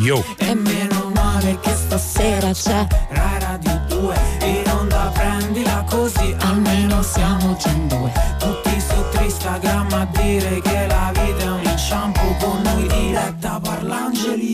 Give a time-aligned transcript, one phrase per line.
[0.00, 0.24] Yo.
[0.38, 7.54] E meno male che stasera c'è Rai Radio 2 In onda prendila così Almeno siamo
[7.58, 10.89] già in due Tutti su Instagram a dire che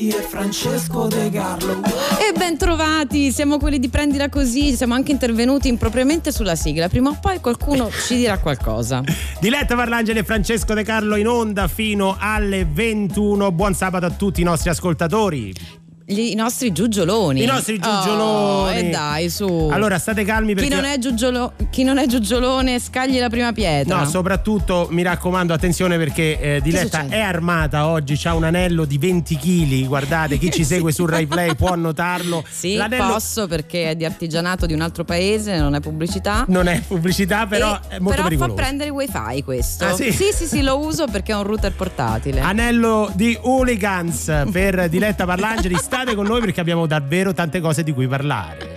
[0.09, 5.67] E Francesco De Carlo E ben trovati, siamo quelli di Prendila Così, siamo anche intervenuti
[5.67, 9.03] impropriamente sulla sigla, prima o poi qualcuno ci dirà qualcosa.
[9.41, 13.51] Diletta Parlangeli e Francesco De Carlo in onda fino alle 21.
[13.51, 15.86] Buon sabato a tutti i nostri ascoltatori.
[16.09, 17.43] Gli, I nostri giugioloni.
[17.43, 18.71] I nostri giugioloni.
[18.71, 19.69] Oh, e dai, su.
[19.73, 23.53] Allora state calmi perché chi non, è giugiolo- chi non è giugiolone scagli la prima
[23.53, 23.99] pietra.
[23.99, 28.99] No, soprattutto mi raccomando, attenzione perché eh, Diletta è armata oggi, ha un anello di
[28.99, 29.87] 20 kg.
[29.89, 32.45] Guardate, chi ci segue su Rai Play può notarlo.
[32.49, 36.45] Sì, L'anello posso perché è di artigianato di un altro paese, non è pubblicità.
[36.47, 38.55] non è pubblicità, però E- è molto però pericoloso.
[38.57, 39.87] fa prendere wifi questo.
[39.87, 40.13] Ah, sì?
[40.13, 42.39] sì, sì, sì, lo uso perché è un router portatile.
[42.43, 45.75] Anello di hooligans per Diletta Parlangeli.
[45.97, 48.77] State con noi perché abbiamo davvero tante cose di cui parlare.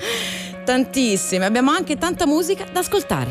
[0.64, 3.30] Tantissime, abbiamo anche tanta musica da ascoltare.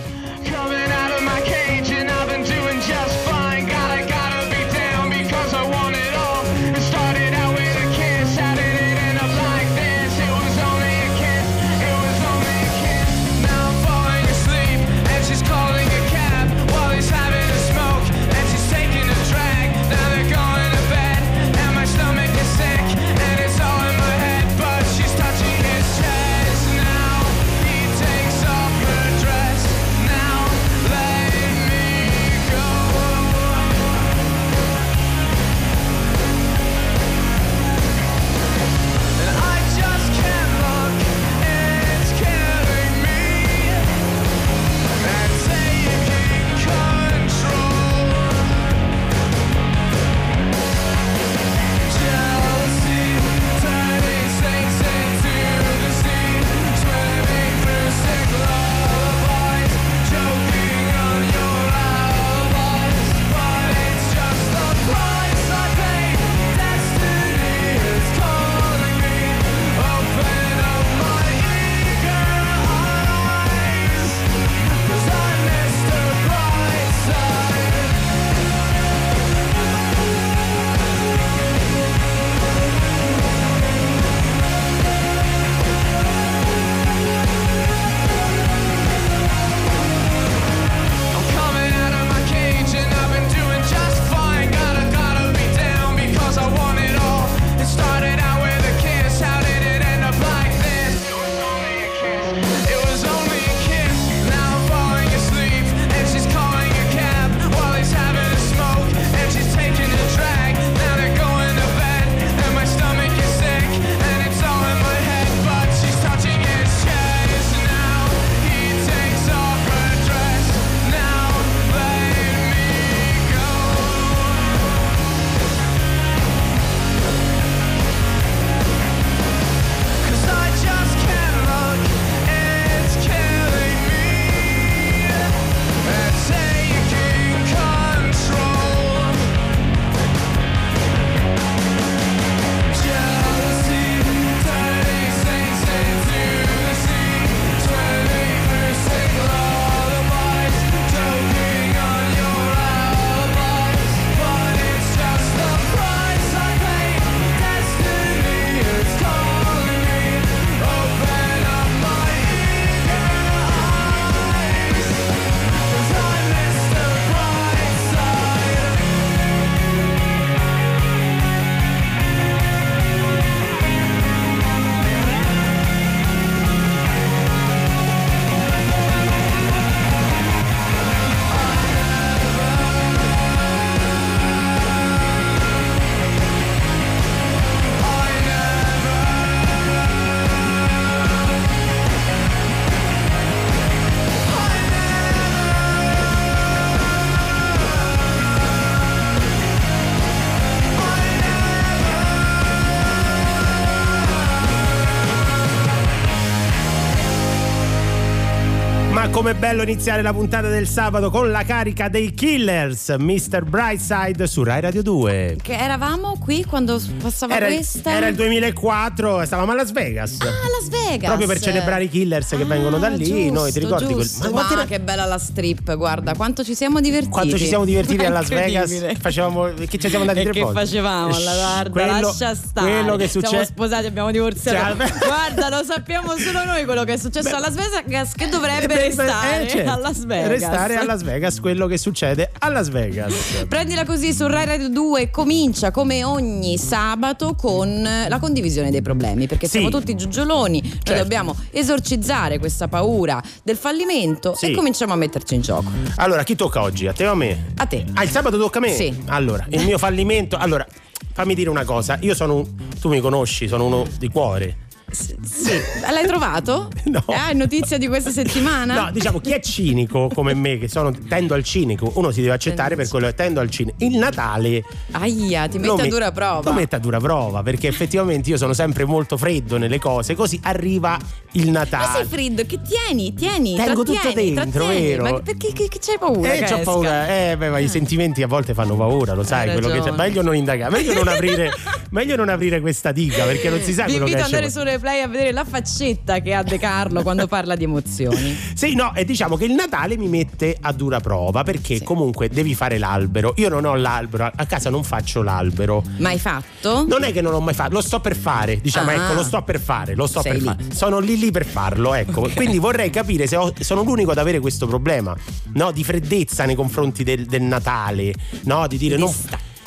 [209.19, 213.43] Com'è bello iniziare la puntata del sabato con la carica dei Killers, Mr.
[213.43, 215.39] Brightside su Rai Radio 2.
[215.43, 217.91] Che eravamo qui quando passava Era, questa.
[217.91, 220.19] era il 2004, stavamo a Las Vegas.
[220.21, 221.07] Ah, Las Vegas.
[221.09, 224.07] Proprio per celebrare i Killers che Ah, vengono da lì, giusto, noi ti ricordi quel-
[224.07, 224.31] giusto.
[224.31, 227.11] Ma Ma, quanti- che bella la strip, guarda, quanto ci siamo divertiti.
[227.11, 228.95] Quanto ci siamo divertiti a Las Vegas?
[229.01, 230.61] Facevamo che ci siamo andati E tre che volte.
[230.61, 232.71] facevamo alla guarda, quello, lascia stare.
[232.71, 234.77] quello che Siamo succede sposati, abbiamo divorziato.
[234.77, 238.87] Cioè, guarda, lo sappiamo solo noi quello che è successo a Las Vegas che dovrebbe
[238.87, 239.71] Eh, beh, restare eh, certo.
[239.71, 240.29] a Las Vegas.
[240.29, 243.13] Restare a Las Vegas, quello che succede a Las Vegas.
[243.49, 249.27] Prendila così su Rai Radio 2 comincia come ogni sabato con la condivisione dei problemi
[249.27, 249.59] perché Sì.
[249.59, 251.03] siamo tutti giugioloni, Certo.
[251.03, 254.51] dobbiamo esorcizzare questa paura del fallimento Sì.
[254.51, 255.71] e cominciamo a metterci in gioco.
[255.97, 256.87] Allora, chi tocca oggi?
[256.87, 257.53] A te o a me?
[257.57, 257.85] A te.
[257.95, 258.73] Ah, il sabato tocca a me?
[258.73, 258.95] Sì.
[259.07, 260.37] Allora, il mio fallimento.
[260.37, 260.67] Allora,
[261.13, 261.99] fammi dire una cosa.
[262.01, 262.47] Io sono un.
[262.81, 264.57] Tu mi conosci, sono uno di cuore.
[264.91, 265.53] Sì,
[265.91, 266.69] l'hai trovato?
[266.89, 267.05] No.
[267.09, 268.85] Ah, è notizia di questa settimana?
[268.85, 272.33] No, diciamo, chi è cinico come me, che sono, tendo al cinico, uno si deve
[272.33, 273.77] accettare per quello che tendo al cinico.
[273.81, 274.63] Il Natale.
[274.93, 276.49] Aia, ti lo metti a dura prova.
[276.49, 280.41] Lo metto a dura prova, perché effettivamente io sono sempre molto freddo nelle cose, così
[280.45, 280.97] arriva
[281.33, 281.99] il Ma Natale.
[281.99, 284.87] sei freddo, che tieni, tieni, Tengo tutto dentro, trattieni.
[284.87, 285.03] vero?
[285.03, 286.33] Ma perché che, che c'hai paura?
[286.33, 287.07] Eh, c'ho paura.
[287.09, 289.53] Eh, beh, ma i sentimenti a volte fanno paura, lo sai.
[289.53, 289.91] Quello che c'è.
[289.91, 291.51] Meglio non indagare, meglio non aprire,
[291.91, 294.78] meglio non aprire questa diga, perché non si sa Vi quello che invito ad esce.
[294.79, 298.37] Andare su Replay a vedere la faccetta che ha De Carlo quando parla di emozioni.
[298.55, 301.85] Sì, no, e diciamo che il Natale mi mette a dura prova perché Sì.
[301.85, 303.35] comunque devi fare l'albero.
[303.37, 305.83] Io non ho l'albero, a casa non faccio l'albero.
[305.99, 306.85] Ma hai fatto?
[306.87, 308.95] Non è che non l'ho mai fatto, lo sto per fare, diciamo, Ah.
[308.95, 310.47] ecco, lo sto per fare, lo sto Sei per lì.
[310.47, 310.65] fare.
[310.75, 312.21] Sono lì lì per farlo, ecco.
[312.23, 312.35] Ok.
[312.35, 315.17] Quindi vorrei capire se ho- sono l'unico ad avere questo problema,
[315.55, 315.71] no?
[315.73, 318.67] Di freddezza nei confronti del, del Natale, no?
[318.67, 319.13] Di dire Di no.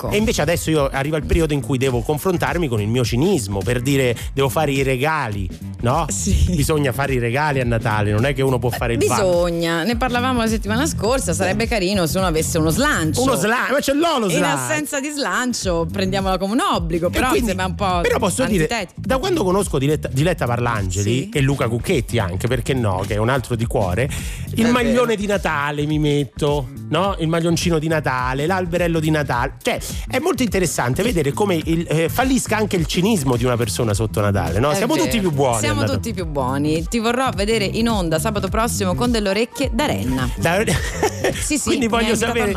[0.02, 0.10] Distacco.
[0.10, 3.60] E invece adesso io arriva il periodo in cui devo confrontarmi con il mio cinismo
[3.60, 5.50] per dire devo fare i regali,
[5.82, 6.06] no?
[6.10, 6.54] Sì.
[6.56, 9.20] Bisogna fare i regali a Natale, non è che uno può fare il bar.
[9.22, 13.22] Bisogna, ne parlavamo la settimana scorsa, sarebbe carino se uno avesse uno slancio.
[13.22, 14.64] Uno slancio, ma ce l'ho lo In slancio.
[14.64, 18.64] assenza di slancio prendiamola come un obbligo, però quindi- sembra un po' Però posso dire,
[18.64, 19.02] antitetico.
[19.06, 21.30] da quando conosco Diletta, Diletta Parlangeli Sì.
[21.34, 24.10] e Luca Cucchetti anche, perché no, che è un altro di cuore,
[24.56, 25.20] il È maglione vero.
[25.22, 27.16] di Natale mi metto, no?
[27.20, 29.54] Il maglioncino di Natale, l'alberello di Natale.
[29.62, 33.94] Cioè, è molto interessante vedere come il- eh, fallisca anche il cinismo di una persona
[33.94, 34.74] sotto Natale, no?
[34.74, 35.06] Siamo vero.
[35.06, 35.60] tutti più buoni.
[35.60, 35.98] Siamo a Natale.
[36.00, 36.86] tutti più buoni.
[36.88, 40.30] Ti vorrò vedere in onda sabato prossimo con delle orecchie da renna.
[40.38, 40.60] Da-
[41.42, 42.52] Sì, sì, Quindi voglio sapere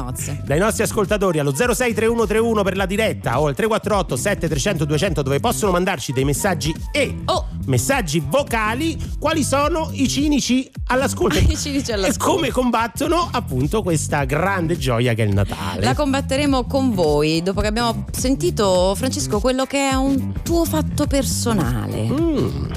[0.44, 5.70] dai nostri ascoltatori allo 063131 per la diretta o al 348 7300 200 dove possono
[5.72, 7.46] mandarci dei messaggi e Oh.
[7.66, 12.34] messaggi vocali quali sono i cinici all'ascolto I cinici e all'ascolto.
[12.34, 15.82] come combattono appunto questa grande gioia che è il Natale.
[15.84, 21.06] La combatteremo con voi dopo che abbiamo sentito, Francesco, quello che è un tuo fatto
[21.06, 22.02] personale.
[22.04, 22.70] Mm.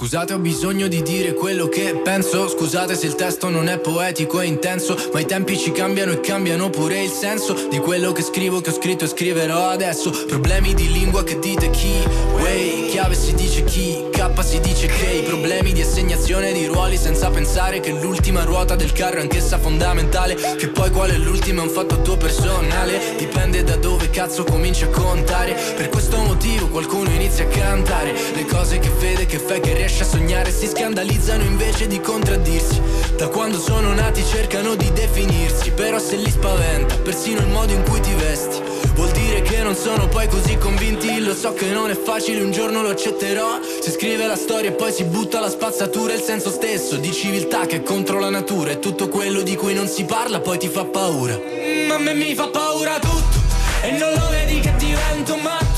[0.00, 2.48] Scusate ho bisogno di dire quello che penso.
[2.48, 6.20] Scusate se il testo non è poetico e intenso Ma i tempi ci cambiano e
[6.20, 10.10] cambiano pure il senso Di quello che scrivo, che ho scritto e scriverò adesso.
[10.26, 11.92] Problemi di lingua che dite chi?
[12.38, 14.08] Way, chiave si dice chi?
[14.10, 18.92] K si dice che Problemi di assegnazione di ruoli Senza pensare che l'ultima ruota del
[18.92, 23.16] carro è anch'essa fondamentale Che poi qual è l'ultima è un fatto tuo personale.
[23.18, 25.52] Dipende da dove cazzo cominci a contare.
[25.76, 28.14] Per questo motivo qualcuno inizia a cantare.
[28.34, 32.80] Le cose che vede, che fai, che riesce a sognare Si scandalizzano invece di contraddirsi.
[33.16, 37.82] Da quando sono nati cercano di definirsi Però se li spaventa persino il modo in
[37.82, 38.60] cui ti vesti.
[38.94, 42.52] Vuol dire che non sono poi così convinti Lo so che non è facile, un
[42.52, 43.58] giorno lo accetterò.
[43.82, 47.66] Si scrive la storia e poi si butta la spazzatura Il senso stesso di civiltà
[47.66, 48.70] che è contro la natura.
[48.70, 51.34] E tutto quello di cui non si parla poi ti fa paura.
[51.36, 53.38] Mm, A me mi fa paura tutto
[53.82, 55.69] E non lo vedi che divento matto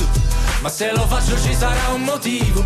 [0.62, 2.64] Ma se lo faccio ci sarà un motivo.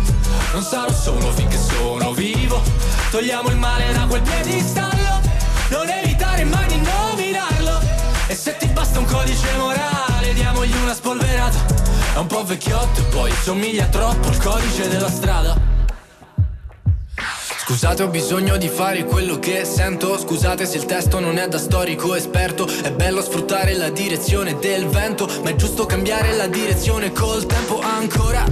[0.53, 2.61] Non sarò solo finché sono vivo.
[3.09, 5.19] Togliamo il male da quel piedistallo.
[5.69, 7.79] Non evitare mai di nominarlo.
[8.27, 11.57] E se ti basta un codice morale Diamogli una spolverata.
[12.13, 15.76] È un po' vecchiotto e poi somiglia troppo al codice della strada
[17.69, 20.17] Scusate ho bisogno di fare quello che sento.
[20.17, 22.65] Scusate se il testo non è da storico esperto.
[22.65, 27.81] È bello sfruttare la direzione del vento Ma è giusto cambiare la direzione col tempo
[27.81, 28.45] ancora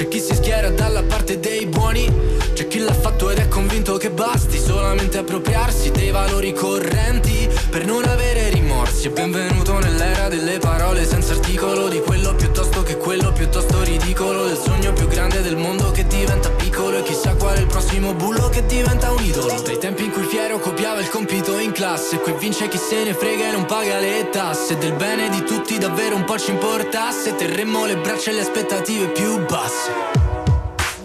[0.00, 2.10] C'è chi si schiera dalla parte dei buoni
[2.54, 7.84] C'è chi l'ha fatto ed è convinto che basti Solamente appropriarsi dei valori correnti Per
[7.84, 9.08] non avere rimorsi.
[9.08, 14.56] E benvenuto nell'era delle parole senza articolo Di quello piuttosto che quello piuttosto ridicolo Del
[14.56, 18.48] sogno più grande del mondo che diventa piccolo E chissà qual è il prossimo bullo
[18.48, 19.60] che diventa un idolo.
[19.60, 23.12] Dai tempi in cui Fiero copiava il compito in classe Qui vince chi se ne
[23.12, 24.78] frega e non paga le tasse.
[24.78, 29.08] Del bene di tutti davvero un po' ci importasse Terremmo le braccia e le aspettative
[29.08, 29.89] più basse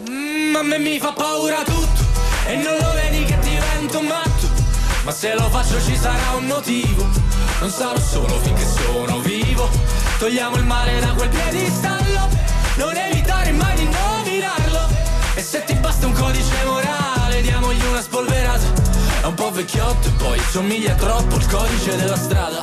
[0.10, 2.02] Mm, a me mi fa paura tutto
[2.48, 4.48] E non lo vedi che divento matto.
[5.04, 7.08] Ma se lo faccio ci sarà un motivo.
[7.60, 9.70] Non sarò solo finché sono vivo.
[10.20, 12.28] Togliamo il male da quel piedistallo.
[12.76, 14.88] Non evitare mai di nominarlo.
[15.36, 18.66] E se ti basta un codice morale Diamogli una spolverata.
[19.22, 22.62] È un po' vecchiotto e poi somiglia troppo il codice della strada.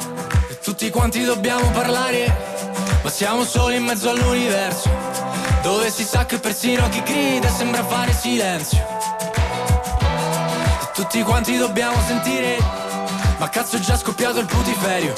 [0.49, 2.35] E tutti quanti dobbiamo parlare
[3.03, 5.12] Ma siamo soli in mezzo all'universo
[5.63, 8.85] Dove si sa che persino chi grida sembra fare silenzio.
[10.83, 12.59] E tutti quanti dobbiamo sentire
[13.39, 15.15] Ma cazzo è già scoppiato il putiferio.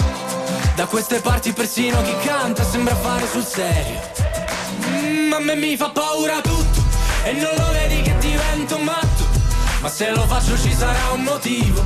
[0.77, 4.01] Da queste parti persino chi canta sembra fare sul serio.
[4.87, 6.83] Mm, A me mi fa paura tutto
[7.25, 9.25] E non lo vedi che divento matto.
[9.81, 11.83] Ma se lo faccio ci sarà un motivo.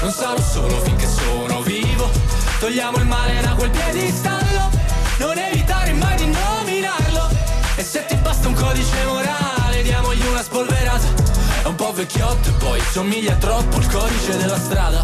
[0.00, 2.08] Non sarò solo finché sono vivo.
[2.58, 4.70] Togliamo il male da quel piedistallo.
[5.18, 6.07] Non evitare mai
[7.88, 11.06] se ti basta un codice morale Diamogli una spolverata
[11.62, 15.02] è un po' vecchiotto e poi somiglia troppo il codice della strada.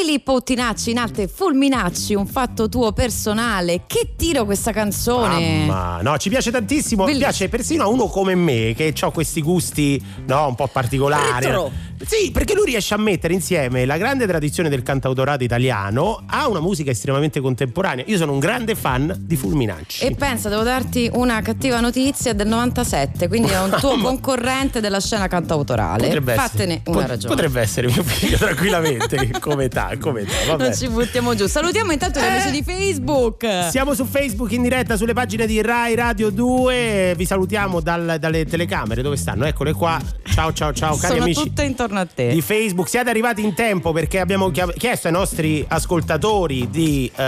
[0.00, 3.82] Filippo Ottinacci in arte Fulminacci, un fatto tuo personale.
[3.86, 5.66] Che tiro questa canzone!
[5.66, 7.04] Mamma, no, ci piace tantissimo.
[7.04, 7.28] Bellissimo.
[7.28, 11.44] Piace persino a uno come me che ha questi gusti, no, un po' particolari.
[11.44, 11.70] Retro.
[12.06, 16.60] Sì, perché lui riesce a mettere insieme la grande tradizione del cantautorato italiano a una
[16.60, 18.04] musica estremamente contemporanea.
[18.06, 20.06] Io sono un grande fan di Fulminacci.
[20.06, 25.00] E pensa, devo darti una cattiva notizia del 97, quindi è un tuo concorrente della
[25.00, 26.04] scena cantautorale.
[26.04, 27.34] Potrebbe Fattene essere, una ragione.
[27.34, 30.24] Potrebbe essere mio figlio, tranquillamente, come età, come.
[30.46, 30.62] Vabbè.
[30.62, 31.46] Non ci buttiamo giù.
[31.46, 32.28] Salutiamo intanto gli Eh.
[32.28, 33.46] amici di Facebook.
[33.70, 37.14] Siamo su Facebook in diretta sulle pagine di Rai Radio 2.
[37.16, 39.02] Vi salutiamo dal- dalle telecamere.
[39.02, 39.44] Dove stanno?
[39.46, 39.98] Eccole qua.
[40.32, 41.42] Ciao, ciao, ciao, cari Sono amici.
[41.42, 42.28] tutte intorno a te.
[42.28, 47.22] di Facebook siete arrivati in tempo perché abbiamo chiesto ai nostri ascoltatori di eh,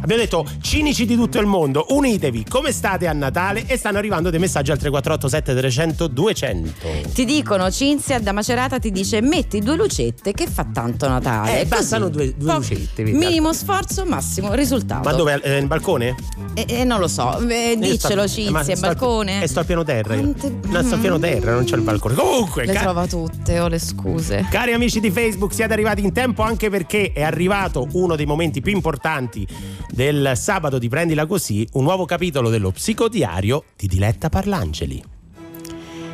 [0.00, 4.30] abbiamo detto cinici di tutto il mondo unitevi come state a Natale e stanno arrivando
[4.30, 6.70] dei messaggi al 3487 300 200
[7.12, 11.60] Ti dicono Cinzia da Macerata ti dice metti due lucette che fa tanto Natale.
[11.60, 12.10] Eh, bastano Così.
[12.12, 13.16] due- due lucette, vedi.
[13.16, 15.08] Minimo sforzo, massimo risultato.
[15.08, 16.14] ma dove eh, nel balcone?
[16.54, 19.42] Eh, eh, non lo so, eh, Io diccelo sto- Cinzia, in sto al- balcone.
[19.42, 20.14] eh, sto al piano terra.
[20.16, 23.60] Quante- no sto al piano terra non c'è il balcone comunque Le ca- trova tutte,
[23.60, 24.46] ho le scuse.
[24.50, 28.60] Cari amici di Facebook, siete arrivati in tempo anche perché è arrivato uno dei momenti
[28.60, 29.46] più importanti
[29.90, 35.02] del sabato di Prendila Così, un nuovo capitolo dello psicodiario di Diletta Parlangeli.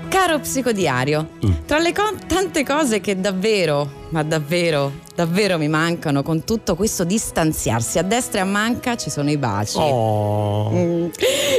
[0.08, 1.50] Caro psicodiario, Mm.
[1.66, 7.02] tra le co- tante cose che davvero, ma davvero, davvero mi mancano con tutto questo
[7.02, 9.76] distanziarsi a destra e a manca ci sono i baci.
[9.76, 10.70] Oh.
[10.70, 11.06] Mm.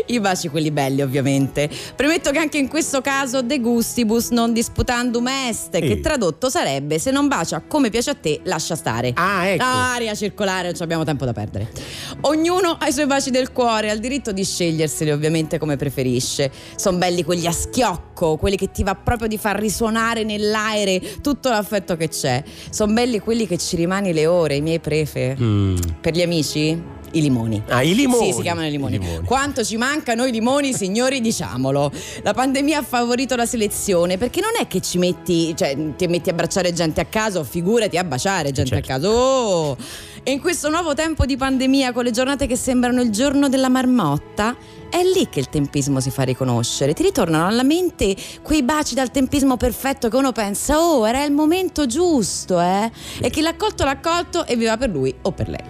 [0.05, 1.69] I baci quelli belli ovviamente.
[1.97, 5.99] Premetto che anche in questo caso de gustibus non disputandum est, che Sì.
[5.99, 9.11] tradotto sarebbe se non bacia come piace a te lascia stare.
[9.15, 9.63] Ah, ecco.
[9.65, 11.69] Aria circolare, non ci abbiamo tempo da perdere.
[12.21, 16.49] Ognuno ha i suoi baci del cuore, ha il diritto di sceglierseli ovviamente come preferisce.
[16.77, 21.49] Sono belli quelli a schiocco, quelli che ti va proprio di far risuonare nell'aere tutto
[21.49, 22.43] l'affetto che c'è.
[22.69, 25.35] Sono belli quelli che ci rimani le ore, i miei prefe.
[25.39, 25.75] Mm.
[26.01, 26.93] Per gli amici?
[27.11, 27.63] I limoni.
[27.69, 28.27] Ah, i limoni.
[28.27, 28.95] Sì, si chiamano i limoni.
[28.95, 29.25] I limoni.
[29.25, 31.89] Quanto ci mancano i limoni, signori, diciamolo.
[32.23, 36.27] La pandemia ha favorito la selezione perché non è che ci metti, cioè ti metti
[36.27, 38.91] a abbracciare gente a caso, figurati a baciare gente Certo.
[38.91, 39.07] a caso.
[39.09, 39.77] Oh!
[40.27, 43.69] E in questo nuovo tempo di pandemia, con le giornate che sembrano il giorno della
[43.69, 44.55] marmotta,
[44.89, 46.95] è lì che il tempismo si fa riconoscere.
[46.95, 51.31] Ti ritornano alla mente quei baci dal tempismo perfetto che uno pensa, oh, era il
[51.31, 52.89] momento giusto, eh?
[53.21, 55.63] E chi l'ha colto l'ha colto e viva per lui o per lei.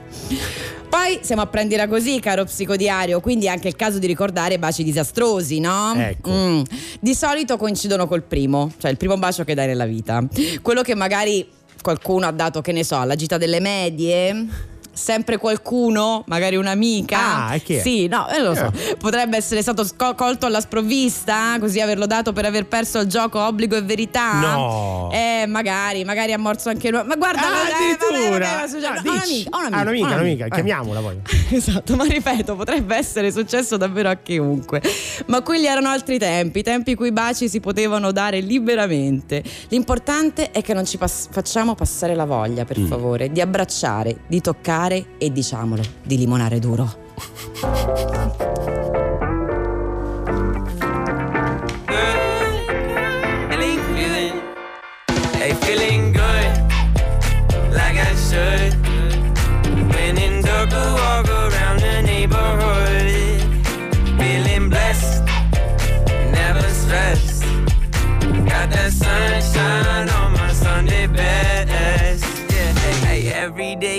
[0.87, 4.85] Poi siamo a prendere così, caro psicodiario, quindi è anche il caso di ricordare baci
[4.85, 5.93] disastrosi, no?
[5.97, 6.31] Ecco.
[6.31, 6.61] Mm.
[7.01, 10.25] Di solito coincidono col primo, cioè il primo bacio che dai nella vita.
[10.61, 11.45] Quello che magari
[11.85, 14.73] qualcuno ha dato, che ne so, alla gita delle medie.
[14.95, 17.47] Sempre qualcuno, magari un'amica.
[17.47, 17.81] Ah, e chi è?
[17.81, 18.71] Sì, no, eh, lo so.
[18.73, 18.95] Eh.
[18.95, 19.85] Potrebbe essere stato
[20.15, 24.39] colto alla sprovvista, così averlo dato per aver perso il gioco obbligo e verità.
[24.39, 25.09] No.
[25.11, 27.03] Eh, magari, magari ha morso anche lui.
[27.05, 28.65] Ma guarda, Ah, eh, addirittura.
[28.65, 30.49] vabbè, vabbè, ho un'amica, un'amica, un'amica, ho un'amica, Eh.
[30.49, 31.17] chiamiamola poi.
[31.55, 34.81] Esatto, ma ripeto, potrebbe essere successo davvero a chiunque.
[35.27, 39.43] Ma quelli erano altri tempi, tempi in cui i baci si potevano dare liberamente.
[39.69, 42.85] L'importante è che non ci pass- facciamo passare la voglia, per Mm.
[42.87, 44.83] favore, di abbracciare, di toccare
[45.17, 47.03] e diciamolo, di limonare duro.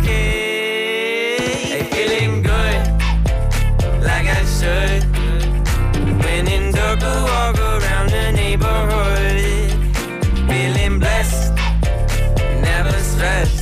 [0.00, 2.86] Hey, feeling good,
[4.02, 5.04] like I should.
[6.24, 9.70] When in dark, walk around the neighborhood.
[10.48, 11.54] Feeling blessed,
[12.62, 13.61] never stressed.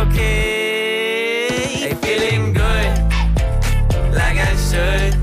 [0.00, 1.48] Okay.
[1.80, 2.92] Hey, feeling good,
[4.14, 5.14] like I should.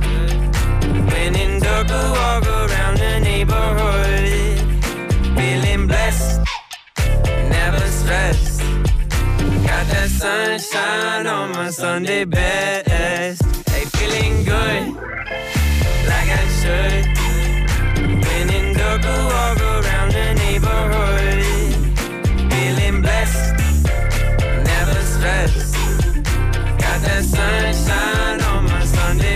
[1.11, 4.59] When in dark, walk around the neighborhood.
[5.35, 6.41] Feeling blessed,
[7.49, 8.61] never stressed.
[9.65, 13.41] Got that sunshine on my Sunday best.
[13.69, 14.93] Hey, feeling good,
[16.11, 17.03] like I should.
[18.25, 21.36] When in dark, walk around the neighborhood.
[27.17, 29.35] That sunshine on my Sunday.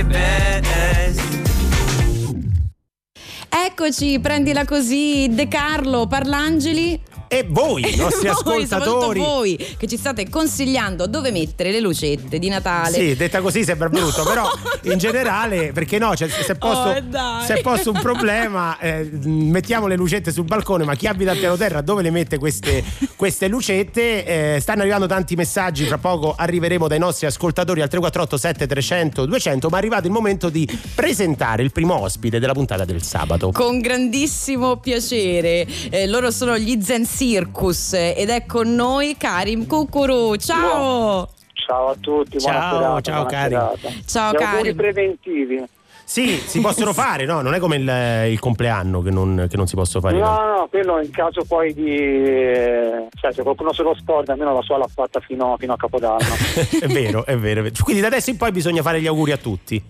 [3.50, 7.00] Eccoci, prendila così, De Carlo, Parlangeli.
[7.34, 9.20] E voi, i nostri Voi, ascoltatori.
[9.22, 12.98] voi che ci state consigliando dove mettere le lucette di Natale.
[12.98, 14.50] Sì, detta così sembra brutto, però
[14.92, 19.10] in generale, perché no, cioè, se, è posto, Oh, se è posto un problema, eh,
[19.24, 22.84] mettiamo le lucette sul balcone, ma chi abita a piano terra dove le mette queste,
[23.16, 24.56] queste lucette?
[24.56, 29.70] Eh, stanno arrivando tanti messaggi, fra poco arriveremo dai nostri ascoltatori al 348 7300 200,
[29.70, 33.52] ma è arrivato il momento di presentare il primo ospite della puntata del sabato.
[33.52, 35.66] Con grandissimo piacere.
[35.90, 40.38] Eh, loro sono gli Zen Circus ed è con noi Karim Cucuru.
[40.38, 41.30] Ciao!
[41.54, 43.90] Ciao a tutti, buona Ciao, serata, ciao, serata.
[44.08, 45.64] Ciao, auguri preventivi.
[46.04, 47.42] Sì, si possono fare, no?
[47.42, 50.18] Non è come il, il compleanno che non, che non si possono fare.
[50.18, 51.96] No, no, no, quello in caso poi di...
[51.96, 56.18] Cioè, se qualcuno se lo scorda, almeno la sua l'ha fatta fino, fino a Capodanno.
[56.82, 57.60] è vero, è vero.
[57.60, 57.76] è vero.
[57.84, 59.82] Quindi da adesso in poi bisogna fare gli auguri a tutti.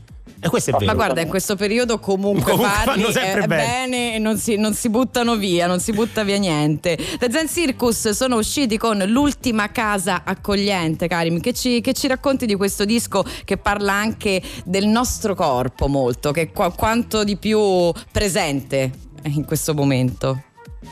[0.44, 0.86] E questo è vero.
[0.86, 3.64] Ma guarda, in questo periodo comunque, Comunque sempre è bene.
[3.64, 6.98] bene e non si, non si buttano via, non si butta via niente.
[7.20, 11.40] The Zen Circus sono usciti con l'ultima casa accogliente, Karim.
[11.40, 16.32] Che ci, che ci racconti di questo disco che parla anche del nostro corpo molto,
[16.32, 18.90] che è qua- quanto di più presente
[19.26, 20.42] in questo momento?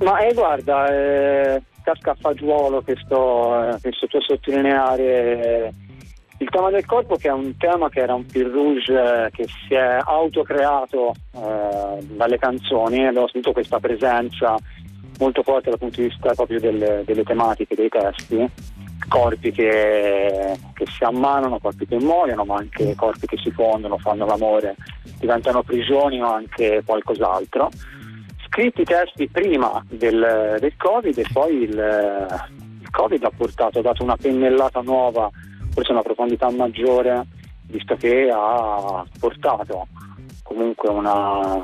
[0.01, 5.03] Ma eh, guarda, eh, casca a fagiolo questo, eh, questo tuo sottolineare
[5.65, 5.73] eh,
[6.39, 9.45] il tema del corpo che è un tema che era un fil rouge eh, che
[9.45, 14.55] si è autocreato eh, dalle canzoni abbiamo sentito questa presenza
[15.19, 18.77] molto forte dal punto di vista proprio delle, delle tematiche, dei testi.
[19.07, 24.25] Corpi che, che si ammanano, corpi che muoiono ma anche corpi che si fondono, fanno
[24.25, 24.75] l'amore
[25.19, 27.69] diventano prigioni o anche qualcos'altro.
[28.47, 31.69] Scritti i testi prima del, del Covid e poi il,
[32.81, 35.29] il Covid ha portato, ha dato una pennellata nuova,
[35.79, 37.25] forse una profondità maggiore,
[37.67, 39.87] visto che ha portato
[40.43, 41.63] comunque una,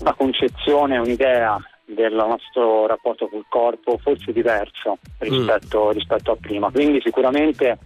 [0.00, 6.70] una concezione, un'idea del nostro rapporto col corpo forse diverso rispetto, rispetto a prima.
[6.70, 7.78] Quindi sicuramente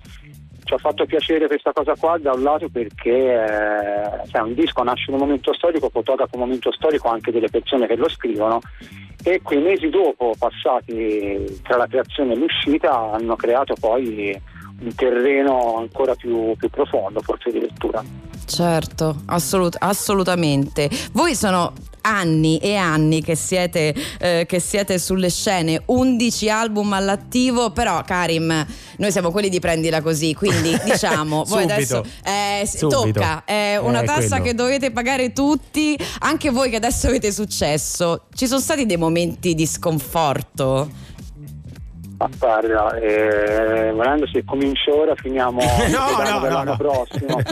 [0.63, 4.83] ci ha fatto piacere questa cosa qua da un lato perché eh, sai, un disco
[4.85, 8.61] nasce in un momento storico, fotografa un momento storico anche delle persone che lo scrivono
[9.25, 14.41] e quei mesi dopo passati tra la creazione e l'uscita hanno creato poi
[14.81, 18.05] un terreno ancora più, più profondo forse di lettura.
[18.45, 20.89] Certo, assolut- assolutamente.
[21.13, 27.71] Voi sono anni e anni che siete, eh, che siete sulle scene, 11 album all'attivo,
[27.71, 28.65] però Karim,
[28.99, 31.73] noi siamo quelli di prendila così, quindi diciamo, voi Subito.
[31.73, 33.21] adesso eh, Subito.
[33.21, 34.45] tocca, è una Eh, tassa quello.
[34.45, 38.27] che dovete pagare tutti, anche voi che adesso avete successo.
[38.33, 40.89] Ci sono stati dei momenti di sconforto?
[42.17, 46.77] Guarda, eh, volendo se comincio ora finiamo No, no, dell'anno no, no.
[46.77, 47.37] prossimo.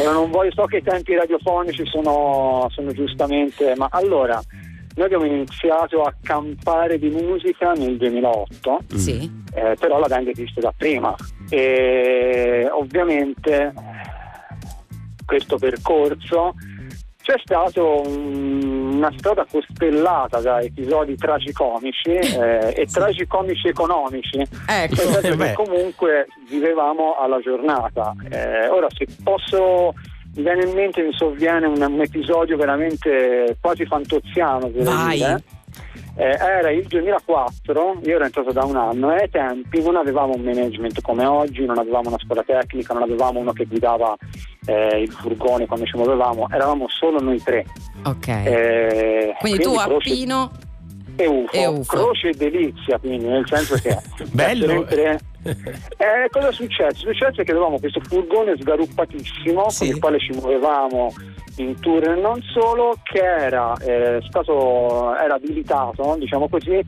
[0.00, 4.40] Ora non voglio, so che i tempi radiofonici sono, sono giustamente, ma allora
[4.94, 9.30] noi abbiamo iniziato a campare di musica nel 2008, Sì.
[9.54, 11.14] eh, però la band esiste da prima
[11.48, 13.72] e ovviamente
[15.24, 16.54] questo percorso
[17.22, 25.02] c'è stato un- una strada costellata da episodi tragicomici eh, e tragicomici economici Ecco.
[25.20, 28.12] Eh, comunque vivevamo alla giornata.
[28.30, 29.94] Eh, ora se posso
[30.34, 35.16] mi viene in mente, mi sovviene un, un episodio veramente quasi fantoziano Vai.
[35.16, 35.42] dire.
[36.16, 40.34] Eh, era il 2004, io ero entrato da un anno e ai tempi non avevamo
[40.34, 44.16] un management come oggi, non avevamo una scuola tecnica, non avevamo uno che guidava
[44.68, 47.64] eh, il furgone quando ci muovevamo, eravamo solo noi tre.
[48.04, 48.28] Ok.
[48.28, 50.50] Eh, quindi tu, Croce Appino.
[51.16, 51.96] e UFO, e UFO.
[51.96, 53.96] croce e delizia, quindi nel senso che
[54.32, 54.84] Bello.
[54.84, 57.08] tre- eh, cosa è successo?
[57.08, 59.78] È successo che avevamo questo furgone sgaruppatissimo Sì.
[59.86, 61.12] con il quale ci muovevamo
[61.56, 66.80] in tour e non solo, che era eh, stato era abilitato, diciamo così,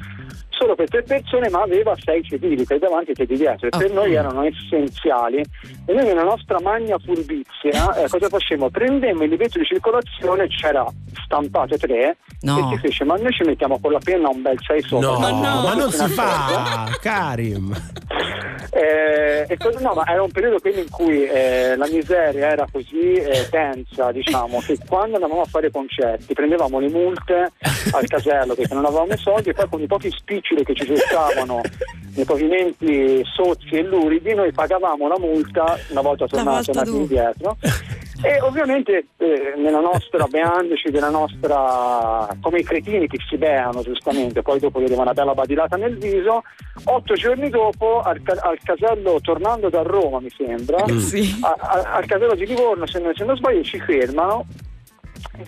[0.61, 3.66] solo per tre persone, ma aveva sei sedili, tre davanti e tre di dietro.
[3.68, 3.92] E per Ok.
[3.92, 5.38] noi erano essenziali.
[5.87, 8.68] E noi nella nostra magna furbizia, eh, cosa facemmo?
[8.68, 10.85] Prendemmo il libretto di circolazione, c'era
[11.25, 12.59] stampato tre, No.
[12.59, 15.09] e si fece, ma noi ci mettiamo con la penna un bel 6 sopra.
[15.09, 15.62] No, Ma no.
[15.62, 17.75] ma non si fa, Karim.
[18.73, 22.66] Eh, e cosa- no, ma era un periodo quindi in cui eh, la miseria era
[22.70, 27.51] così eh, densa, diciamo, che quando andavamo a fare concerti prendevamo le multe
[27.92, 30.11] al casello perché non avevamo i soldi e poi con i pochi
[30.50, 31.60] spiccioli che ci gettavano
[32.14, 37.56] nei pavimenti sozzi e luridi noi pagavamo la multa una volta tornati indietro.
[38.22, 44.42] E ovviamente eh, nella nostra beandoci della nostra come i cretini che si beano giustamente,
[44.42, 46.42] poi dopo vedeva una bella badilata nel viso,
[46.84, 51.34] otto giorni dopo al, al casello tornando da Roma mi sembra, Sì.
[51.40, 54.44] a- a- al casello di Livorno se non, se non sbaglio ci fermano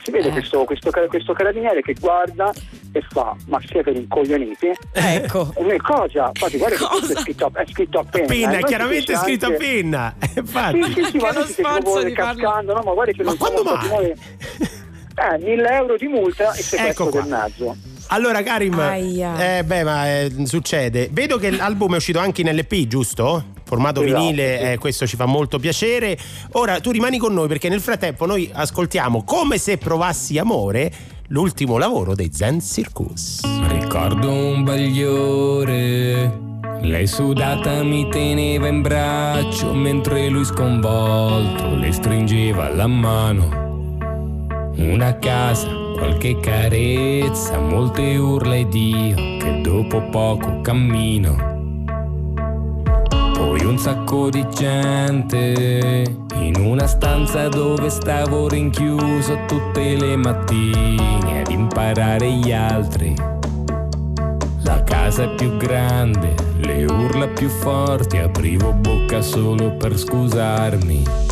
[0.02, 0.32] si vede Eh.
[0.32, 2.52] questo, questo, questo carabiniere che guarda
[2.92, 4.70] e fa ma siete rincoglioniti?
[4.92, 5.52] Ecco.
[5.56, 6.26] E noi cosa?
[6.35, 7.12] Infatti guarda che Cosa?
[7.12, 8.26] è scritto, a- è scritto a penna.
[8.26, 10.14] Penna, eh, è chiaramente si dice scritto a anche- penna.
[10.18, 10.82] Eh, sì, Infatti.
[10.92, 12.12] sì, sì, ma farlo.
[12.12, 12.82] cascando, no?
[12.85, 14.11] Ma guarda che Ma non quando mai?
[15.14, 17.20] Eh, 1000 euro di multa e sequestro Ecco qua.
[17.20, 17.76] del mezzo.
[18.08, 19.58] Allora, Karim, Aia.
[19.58, 21.08] eh, beh, ma eh, succede.
[21.12, 23.44] Vedo che l'album è uscito anche in LP, giusto?
[23.72, 24.64] Formato Esatto, vinile, sì.
[24.64, 26.18] eh, questo ci fa molto piacere.
[26.52, 30.92] Ora tu rimani con noi perché nel frattempo noi ascoltiamo come se provassi amore,
[31.28, 33.40] l'ultimo lavoro dei Zen Circus.
[33.68, 36.50] Ricordo un bagliore.
[36.82, 43.96] Lei sudata mi teneva in braccio mentre lui sconvolto le stringeva la mano.
[44.76, 51.51] Una casa, qualche carezza, molte urla ed io che dopo poco cammino.
[53.52, 61.50] Poi un sacco di gente in una stanza dove stavo rinchiuso tutte le mattine ad
[61.50, 63.14] imparare gli altri.
[64.62, 71.32] La casa è più grande, le urla più forti, aprivo bocca solo per scusarmi.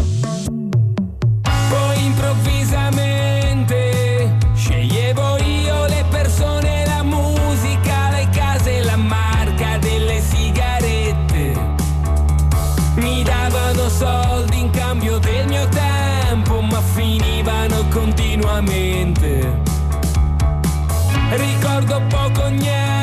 [21.91, 23.00] Ricordo poco niente,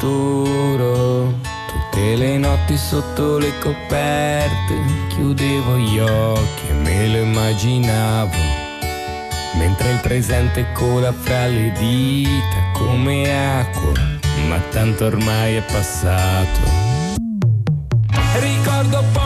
[0.00, 1.34] futuro,
[1.68, 4.74] tutte le notti sotto le coperte,
[5.10, 8.58] chiudevo gli occhi e me lo immaginavo.
[9.56, 13.92] mentre il presente cola fra le dita come acqua,
[14.48, 16.60] ma tanto ormai è passato.
[18.38, 19.19] Ricordo poco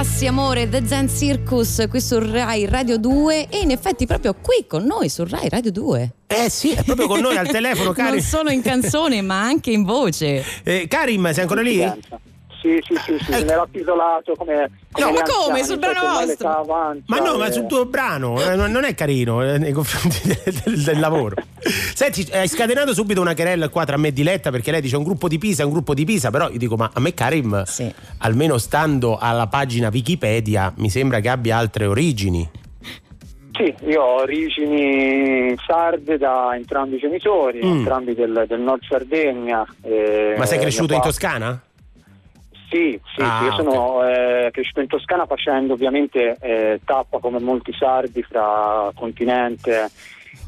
[0.00, 4.64] Provassi amore The Zen Circus qui su Rai Radio 2 e in effetti proprio qui
[4.66, 6.12] con noi su Rai Radio 2.
[6.26, 8.12] Eh sì, è proprio con noi al telefono, Karim.
[8.16, 10.42] Non solo in canzone ma anche in voce.
[10.62, 11.86] Eh, Karim, sei ancora lì?
[12.60, 15.64] Sì, sì, sì, sì, me l'ho isolato come, come No, ma anziani, come?
[15.64, 16.64] Sul brano cioè, ormai vostro?
[17.06, 17.52] Ma no, ma eh.
[17.52, 21.36] sul tuo brano eh, non è carino eh, nei confronti del, del- del lavoro.
[21.94, 25.04] Senti, hai scatenato subito una querella qua tra me e Diletta perché lei dice un
[25.04, 27.90] gruppo di Pisa, un gruppo di Pisa, però io dico ma a me Karim, Sì.
[28.18, 32.48] almeno stando alla pagina Wikipedia, mi sembra che abbia altre origini.
[33.52, 37.78] Sì, io ho origini sarde da entrambi i genitori, Mm.
[37.78, 39.66] entrambi del, del Nord Sardegna.
[39.82, 41.60] eh, Ma sei cresciuto in Toscana?
[42.70, 47.40] Sì, sì, Ah, sì, io sono eh, cresciuto in Toscana facendo ovviamente eh, tappa come
[47.40, 49.90] molti sardi fra continente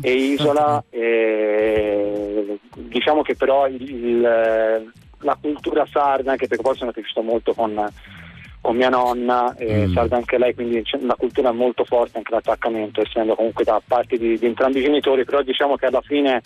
[0.00, 0.82] e isola.
[0.90, 4.92] e diciamo che però il- il-
[5.24, 7.74] la cultura sarda, anche perché poi sono cresciuto molto con,
[8.60, 9.92] con mia nonna, eh, Mm.
[9.92, 14.16] sarda anche lei, quindi c'è una cultura molto forte anche l'attaccamento, essendo comunque da parte
[14.16, 16.42] di, di entrambi i genitori, però diciamo che alla fine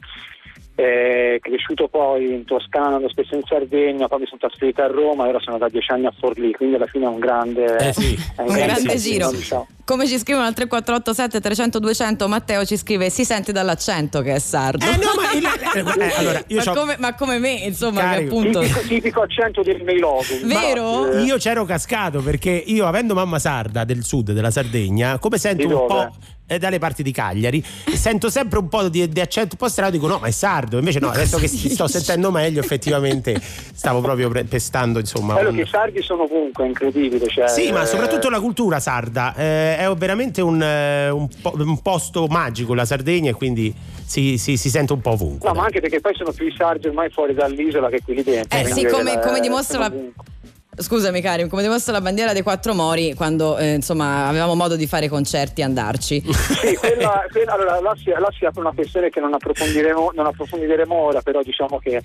[0.78, 5.24] eh, cresciuto poi in Toscana, andando spesso in Sardegna, poi mi sono trasferito a Roma
[5.24, 7.92] e ora sono da dieci anni a Forlì, quindi alla fine è un grande, Eh
[7.94, 8.14] sì.
[8.36, 9.30] è Un grande casino, giro.
[9.38, 9.66] diciamo.
[9.86, 14.38] Come ci scrivono al 3487 300 200 Matteo ci scrive si sente dall'accento che è
[14.40, 14.84] sardo.
[14.84, 15.44] Eh no, ma il-
[16.02, 18.36] eh, allora, io ma, come, ma come me, insomma, che Carico.
[18.38, 18.60] appunto.
[18.60, 20.24] Tipico, tipico accento del Meilogo.
[20.44, 21.10] Vero?
[21.12, 21.22] eh.
[21.22, 25.86] Io c'ero cascato perché io, avendo mamma sarda del sud della Sardegna, come sento un
[25.86, 26.10] po'.
[26.46, 27.62] Eh, dalle parti di Cagliari
[27.94, 30.78] sento sempre un po' di, di accento un po' strano dico no ma è sardo
[30.78, 35.56] invece no adesso che sto sentendo meglio effettivamente stavo proprio pre- pestando insomma Quello un-
[35.56, 37.26] che i sardi sono ovunque, è incredibile.
[37.28, 41.52] Cioè, sì ma eh, soprattutto la cultura sarda eh, è veramente un, eh, un po-
[41.56, 45.54] un posto magico la Sardegna e quindi si, si- si sente un po' ovunque No,
[45.54, 45.66] ma dai.
[45.66, 48.58] anche perché poi sono più i sardi ormai fuori dall'isola che quelli dentro.
[48.58, 50.24] Eh, sì, come- eh, come dimostra la- ovunque.
[50.78, 54.86] Scusami Karim, come dimostra la bandiera dei quattro mori quando eh, insomma avevamo modo di
[54.86, 56.22] fare concerti e andarci.
[56.66, 60.26] Sì, quella, quella- allora, là, si, là si apre una questione che non approfondiremo, non
[60.26, 62.02] approfondiremo ora, però diciamo che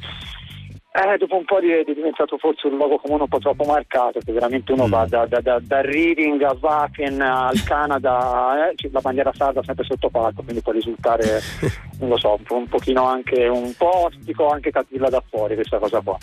[0.93, 4.19] eh, dopo un po' di- è diventato forse un luogo comune un po' troppo marcato,
[4.19, 4.91] che veramente uno Mm.
[4.91, 9.85] va da, da, da, da Reading a Wacken al Canada, eh, la bandiera sarda sempre
[9.85, 11.41] sotto palco, quindi può risultare,
[11.99, 15.55] non lo so, un, po', un pochino anche un po' ostico, anche capirla da fuori
[15.55, 16.17] questa cosa qua.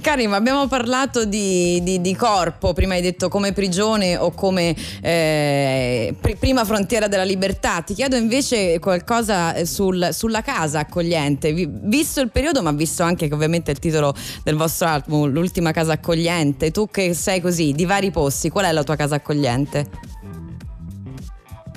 [0.00, 6.14] Karim, abbiamo parlato di, di- di corpo, prima hai detto come prigione o come eh,
[6.20, 7.80] pri- prima frontiera della libertà.
[7.82, 13.26] Ti chiedo invece qualcosa sul- sulla casa accogliente, Vi- visto il periodo, ma visto anche
[13.28, 14.05] che ovviamente il titolo
[14.42, 16.70] del vostro album, L'ultima casa accogliente.
[16.70, 19.86] Tu che sei così, di vari posti, qual è la tua casa accogliente?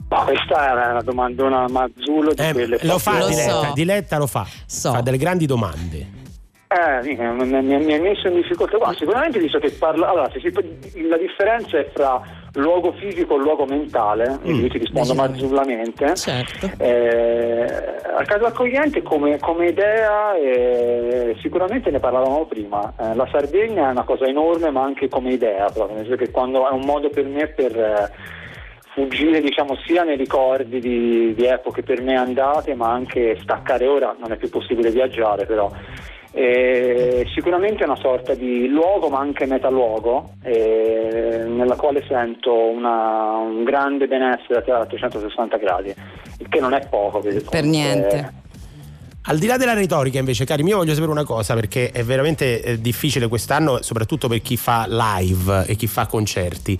[0.10, 3.72] Ma questa è una domandona mazzulo di Eh, quelle lo fa Lo Diletta, so.
[3.76, 4.92] Diletta lo fa So.
[4.92, 6.18] fa delle grandi domande
[6.68, 7.15] Eh, mi,
[7.46, 8.94] mi- mi hai messo in difficoltà qua.
[8.98, 10.10] Sicuramente visto che parla.
[10.10, 12.22] Allora, se si- la differenza è fra
[12.60, 16.15] luogo fisico e luogo mentale, e io ti rispondo marzulamente.
[16.15, 16.69] Certo.
[16.78, 17.65] Eh,
[18.17, 22.93] a casa accogliente come, come idea eh, sicuramente ne parlavamo prima.
[23.00, 26.32] Eh, la Sardegna è una cosa enorme, ma anche come idea, proprio, nel senso che
[26.32, 27.78] quando è un modo per me per.
[27.78, 28.38] eh,
[28.91, 34.15] fuggire diciamo sia nei ricordi di, di epoche per me andate ma anche staccare ora
[34.19, 35.72] non è più possibile viaggiare però
[36.32, 43.38] Eh, sicuramente è una sorta di luogo ma anche metaluogo eh, nella quale sento una-
[43.38, 45.92] un grande benessere a 360 gradi
[46.38, 48.34] il che non è poco per, Per niente.
[49.24, 52.63] Al di là della retorica, invece, cari, io voglio sapere una cosa perché è veramente
[52.63, 56.80] eh, difficile quest'anno, soprattutto per chi fa live e chi fa concerti.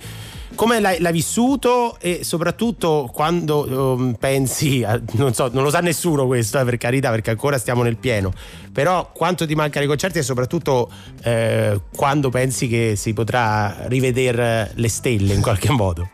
[0.60, 5.80] Come l'hai, l'hai vissuto e soprattutto quando ehm, pensi, a- non so, non lo sa
[5.80, 8.30] nessuno questo, eh, per carità, perché ancora stiamo nel pieno,
[8.70, 10.90] però quanto ti mancano i concerti e soprattutto
[11.24, 16.10] eh, quando pensi che si potrà rivedere le stelle in qualche modo?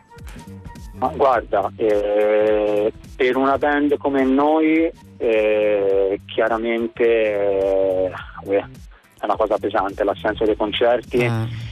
[0.93, 8.13] Ma guarda, eh, per una band come noi, eh, chiaramente eh,
[8.47, 11.25] è una cosa pesante l'assenza dei concerti.
[11.25, 11.66] Ah.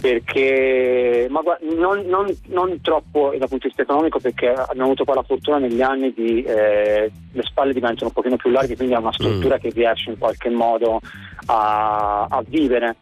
[0.00, 5.04] Perché, ma guarda, non, non- non troppo dal punto di vista economico, perché abbiamo avuto
[5.04, 8.94] poi la fortuna negli anni di eh, le spalle diventano un pochino più larghe, quindi
[8.94, 11.00] è una struttura che riesce in qualche modo
[11.46, 12.96] a, a vivere.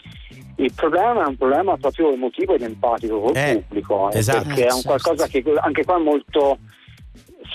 [0.57, 4.47] Il problema è un problema proprio emotivo ed empatico col Eh, pubblico, eh, esatto.
[4.47, 6.59] perché è un qualcosa che anche qua è molto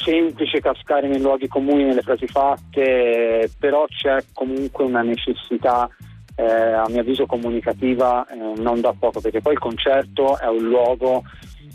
[0.04, 5.90] semplice cascare nei luoghi comuni, nelle frasi fatte, però c'è comunque una necessità,
[6.36, 10.64] eh, a mio avviso, comunicativa eh, non da poco, perché poi il concerto è un
[10.64, 11.24] luogo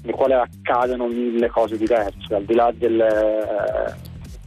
[0.03, 3.95] nel quale accadono mille cose diverse, al di là del, eh,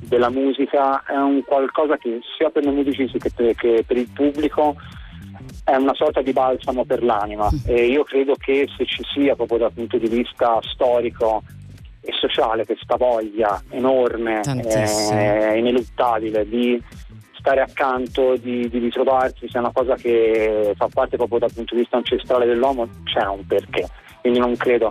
[0.08, 4.10] della musica, è un qualcosa che sia per noi musicisti che per, che per il
[4.14, 4.76] pubblico
[5.64, 7.50] è una sorta di balsamo per l'anima.
[7.66, 11.44] E io credo che se ci sia proprio dal punto di vista storico
[12.02, 16.82] e sociale questa voglia enorme e ineluttabile di
[17.40, 21.82] stare accanto, di, di ritrovarsi, sia una cosa che fa parte proprio dal punto di
[21.82, 23.88] vista ancestrale dell'uomo, c'è un perché,
[24.22, 24.90] quindi non credo.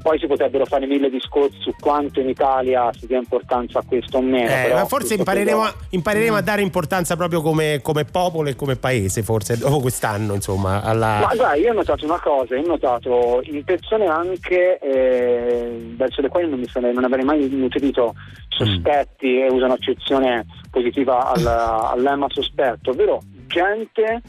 [0.00, 4.18] Poi si potrebbero fare mille discorsi su quanto in Italia si dia importanza a questo
[4.18, 4.48] o meno.
[4.48, 8.56] Eh, però ma forse impareremo, a, impareremo a dare importanza proprio come, come popolo e
[8.56, 10.82] come paese, forse dopo quest'anno, insomma.
[10.82, 11.20] Alla...
[11.20, 16.20] Ma guarda, io ho notato una cosa, io ho notato in persone anche eh, verso
[16.20, 18.14] le quali non, mi sarei, non avrei mai nutrito
[18.48, 24.22] sospetti e uso un'accezione positiva al, al lemma sospetto, ovvero gente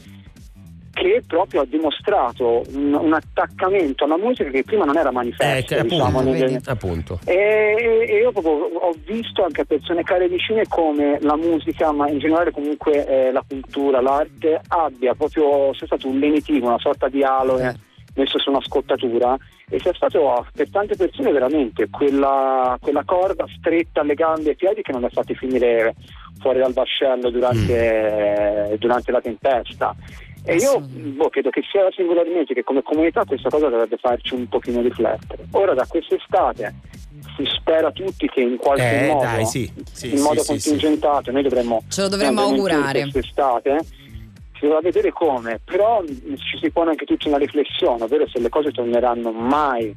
[1.00, 5.74] che proprio ha dimostrato un, un attaccamento alla musica che prima non era Eh, manifesto.
[5.76, 7.18] che diciamo, appunto, nelle- appunto.
[7.24, 12.06] e, e io proprio ho visto anche a persone care vicine come la musica, ma
[12.10, 17.08] in generale comunque eh, la cultura, l'arte abbia proprio sia stato un lenitivo, una sorta
[17.08, 17.74] di aloe
[18.16, 19.36] messo su una scottatura
[19.70, 24.56] e sia stato per tante persone veramente quella, quella corda stretta alle gambe e ai
[24.56, 25.94] piedi che non ha fatti finire
[26.40, 29.94] fuori dal vascello durante, durante la tempesta.
[30.44, 34.48] E io boh, credo che sia singolarmente che come comunità questa cosa dovrebbe farci un
[34.48, 35.44] pochino riflettere.
[35.52, 36.74] Ora da quest'estate
[37.36, 40.46] si spera tutti che in qualche Eh, modo, dai, sì, sì, in sì, modo sì,
[40.48, 43.02] contingentato, noi dovremmo Ce lo dovremmo augurare.
[43.02, 43.78] quest'estate
[44.58, 48.48] si dovrà vedere come, però ci si pone anche tutti una riflessione, ovvero se le
[48.48, 49.94] cose torneranno mai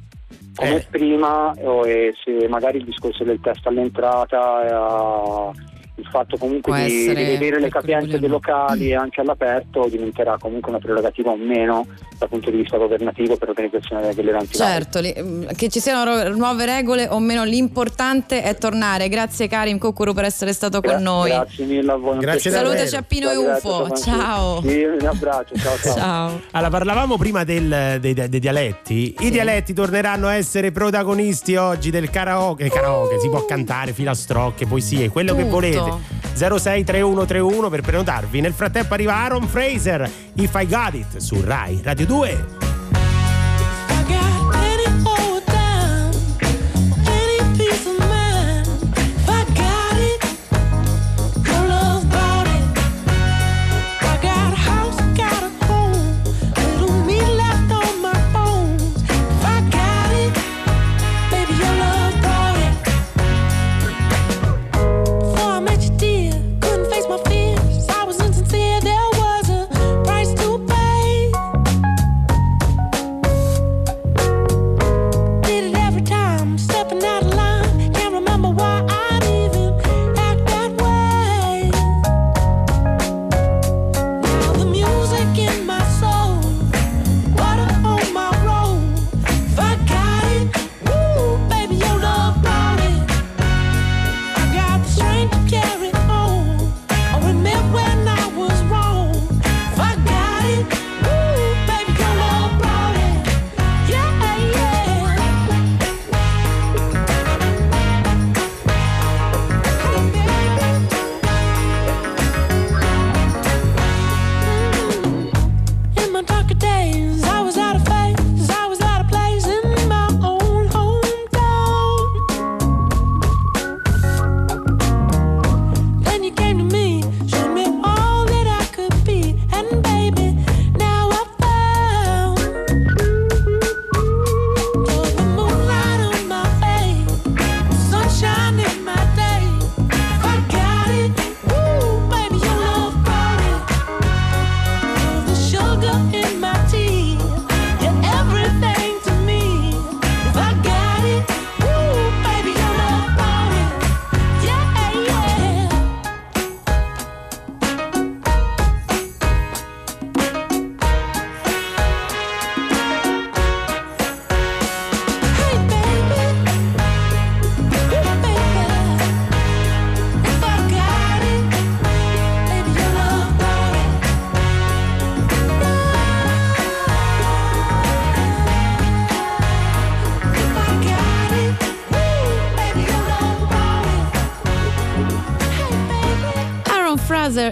[0.54, 0.86] come Eh.
[0.90, 5.52] prima o e se magari il discorso del test all'entrata, eh,
[5.96, 10.70] il fatto comunque Può di essere rivedere le capienze dei locali anche all'aperto diventerà comunque
[10.70, 11.86] una prerogativa o meno
[12.18, 14.56] dal punto di vista governativo per l'organizzazione degli eventi.
[14.56, 19.08] Certo, li- mm, che ci siano ro- nuove regole o meno, l'importante è tornare.
[19.08, 21.30] Grazie Karim Kokuru per essere stato Gra- con noi.
[21.30, 22.18] Grazie mille a voi.
[22.18, 22.50] Grazie.
[22.50, 23.90] Salutaci a Pino e UFO.
[23.96, 24.60] Ciao.
[24.62, 25.94] Sì, un abbraccio, ciao ciao.
[25.96, 26.40] Ciao.
[26.52, 29.14] Allora, parlavamo prima del- dei, dei dialetti.
[29.20, 32.68] I dialetti torneranno a essere protagonisti oggi del karaoke.
[32.68, 35.83] Karaoke, si può cantare, filastrocche, poesie, quello che Tutto.
[35.90, 36.22] Volete.
[36.34, 38.40] 063131 per prenotarvi.
[38.40, 42.73] Nel frattempo arriva Aaron Fraser, If I Got It, su Rai Radio 2.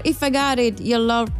[0.04, 1.30] If I got it, your love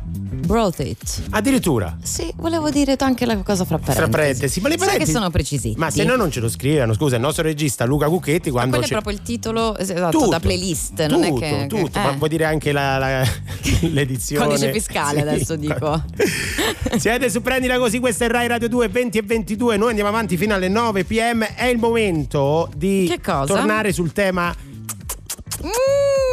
[0.46, 1.22] brought it.
[1.30, 1.96] Addirittura.
[2.02, 3.98] Sì, volevo dire anche la cosa fra parentesi.
[3.98, 5.74] Fra parentesi, ma le Sai parentesi- che sono precisi.
[5.76, 8.86] Ma se no non ce lo scrivono, scusa, il nostro regista Luca Cucchetti quando quello
[8.86, 12.02] è proprio il titolo esatto, Tutto, da playlist, non tutto, è che tutto, eh.
[12.02, 13.26] ma vuoi dire anche la, la-
[13.90, 15.26] l'edizione Codice fiscale, Sì.
[15.28, 16.04] adesso dico.
[16.98, 20.36] Siete su Prendila Così, questa è Rai Radio 2, 20 e 22, noi andiamo avanti
[20.36, 23.12] fino alle 9 pm, è il momento di
[23.46, 24.54] tornare sul tema
[25.64, 25.68] Mm,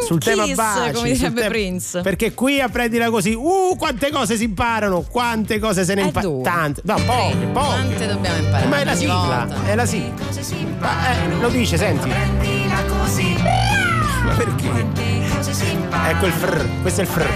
[0.10, 2.02] sul tema kiss, baci come sul direbbe tema- Prince.
[2.02, 3.34] perché qui a Prendila Così.
[3.34, 6.82] Uh quante cose si imparano quante cose se ne Eh, imparano tante.
[6.86, 7.68] No poche poche.
[7.68, 8.68] Quante dobbiamo imparare?
[8.68, 9.14] ma è la sigla
[9.48, 9.66] volta?
[9.66, 10.14] è la sigla.
[10.80, 12.10] Ma, eh, lo dice senti.
[12.10, 13.36] Prendila così,
[14.24, 14.68] ma perché?
[14.70, 15.04] Quante
[15.36, 16.10] cose si imparano.
[16.10, 17.28] ecco il fr questo è il fr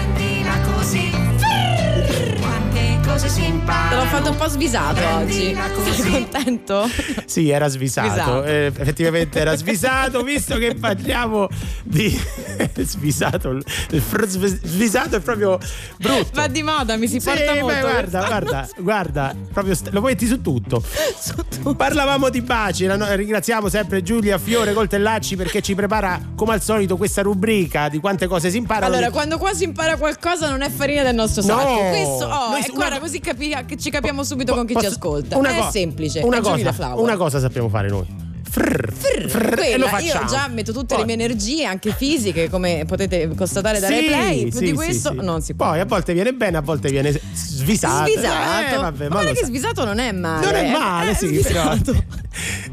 [3.24, 3.88] cose si imparano.
[3.88, 5.32] Te l'ho fatto un po' svisato oggi.
[5.54, 6.10] Sei così.
[6.10, 6.88] contento?
[7.26, 8.44] Sì, era svisato, Svisato.
[8.44, 11.48] eh, effettivamente era svisato, visto che parliamo
[11.82, 12.16] di
[12.82, 13.64] svisato, il
[14.62, 15.58] svisato è proprio
[15.98, 16.28] brutto.
[16.34, 17.80] Va di moda, mi si Sì, porta beh, molto.
[17.80, 20.82] guarda, guarda, guarda, proprio st- lo metti su tutto.
[21.76, 26.96] Parlavamo di baci, no- ringraziamo sempre Giulia Fiore Coltellacci perché ci prepara come al solito
[26.96, 28.92] questa rubrica di quante cose si imparano.
[28.94, 31.48] Allora, quando qua si impara qualcosa non è farina del nostro No.
[31.58, 31.88] sacco.
[31.88, 34.80] Questo, oh, Noi su- guarda, una- così capi- che ci capiamo subito con chi ci
[34.80, 35.36] Posso- ascolta.
[35.36, 36.20] una è co- semplice.
[36.20, 38.06] Una cosa, una cosa sappiamo fare noi.
[38.54, 38.92] Frrr,
[39.28, 40.22] frrr, e lo facciamo.
[40.22, 43.94] io già metto tutte Poi- le mie energie, anche fisiche, come potete constatare da Sì,
[43.94, 44.42] replay.
[44.48, 45.24] Più sì, di questo sì.
[45.24, 45.66] non si può.
[45.70, 48.10] Poi a volte viene bene, a volte viene svisato.
[48.10, 48.74] Svisato.
[48.74, 50.44] Eh, vabbè, ma guarda che svisato non è male.
[50.46, 50.70] Non è eh.
[50.70, 51.92] male, Eh, sì, svisato.
[51.92, 51.98] però.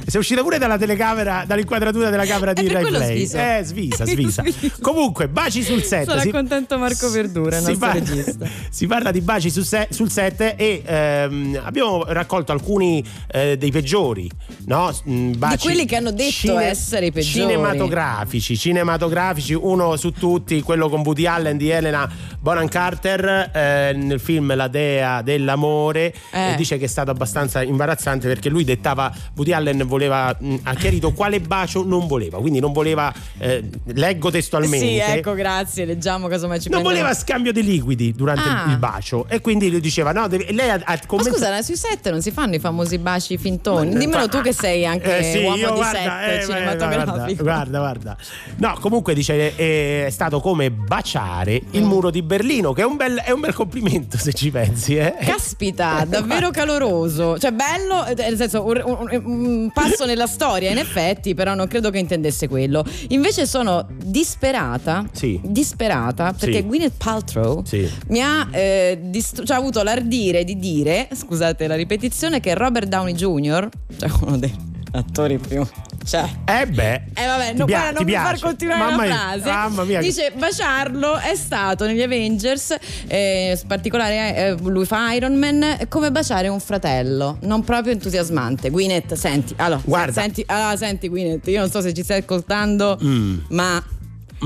[0.06, 3.16] Sei uscita pure dalla telecamera, dall'inquadratura della camera di per Rai Play.
[3.18, 3.38] sviso.
[3.38, 4.44] Eh, svisa, svisa.
[4.82, 6.06] Comunque, baci sul set.
[6.06, 8.46] Sarà Si- contento Marco Verdura, si nostro parla, regista.
[8.70, 13.72] si parla di baci sul set, sul set e ehm, abbiamo raccolto alcuni eh, dei
[13.72, 14.30] peggiori,
[14.66, 14.92] no?
[15.08, 17.48] Mm, Baci quelli che hanno detto essere i peggiori.
[17.50, 22.10] Cinematografici, cinematografici, uno su tutti, quello con Woody Allen di Elena
[22.40, 26.14] Bonham Carter eh, nel film La Dea dell'amore.
[26.32, 26.56] Eh.
[26.58, 31.12] Dice che è stato abbastanza imbarazzante perché lui dettava, Woody Allen voleva, mh, ha chiarito
[31.14, 33.64] quale bacio non voleva, quindi non voleva, eh,
[33.94, 34.86] leggo testualmente.
[34.86, 35.86] Sì, ecco, grazie.
[35.86, 37.06] Leggiamo cosa mai ci Non prenderà.
[37.06, 38.70] voleva scambio di liquidi durante il- Ah.
[38.70, 41.76] il bacio e quindi lui diceva no, deve- lei ha, ha Ma commentato scusa, sui
[41.76, 43.92] set non si fanno i famosi baci fintoni.
[43.94, 47.44] Ma- Dimmelo ma- tu che sei anche Eh sì, uomo io guarda, eh, cinematografico.
[47.44, 48.18] Guarda, guarda, guarda.
[48.58, 52.96] No, comunque dice eh, è stato come baciare il muro di Berlino, che è un
[52.98, 54.96] bel, è un bel complimento se ci pensi.
[54.98, 55.16] Eh.
[55.22, 57.38] Caspita, davvero caloroso.
[57.38, 61.68] Cioè, bello, eh, nel senso, un, un- un passo nella storia, in effetti, però non
[61.68, 62.84] credo che intendesse quello.
[63.10, 65.06] Invece sono disperata.
[65.12, 65.40] Sì.
[65.44, 66.66] Disperata perché Sì.
[66.66, 67.90] Gwyneth Paltrow Sì.
[68.08, 73.14] mi ha, eh, dist- cioè, avuto l'ardire di dire, scusate la ripetizione, che Robert Downey
[73.14, 74.54] Jr., cioè uno dei
[74.92, 75.66] attori più.
[76.04, 76.94] Cioè, Eh beh.
[77.14, 78.44] eh vabbè, no, guarda, non mi far piace?
[78.44, 79.52] continuare Mamma la mia, frase.
[79.52, 80.00] Mamma mia.
[80.00, 82.76] Dice baciarlo è stato negli Avengers,
[83.08, 88.72] eh, in particolare eh, lui fa Iron Man, come baciare un fratello, non proprio entusiasmante.
[88.72, 90.22] Gwyneth, senti, allora, Guarda.
[90.22, 93.38] senti, allora, senti Gwyneth, io non so se ci stai ascoltando, Mm.
[93.50, 93.84] ma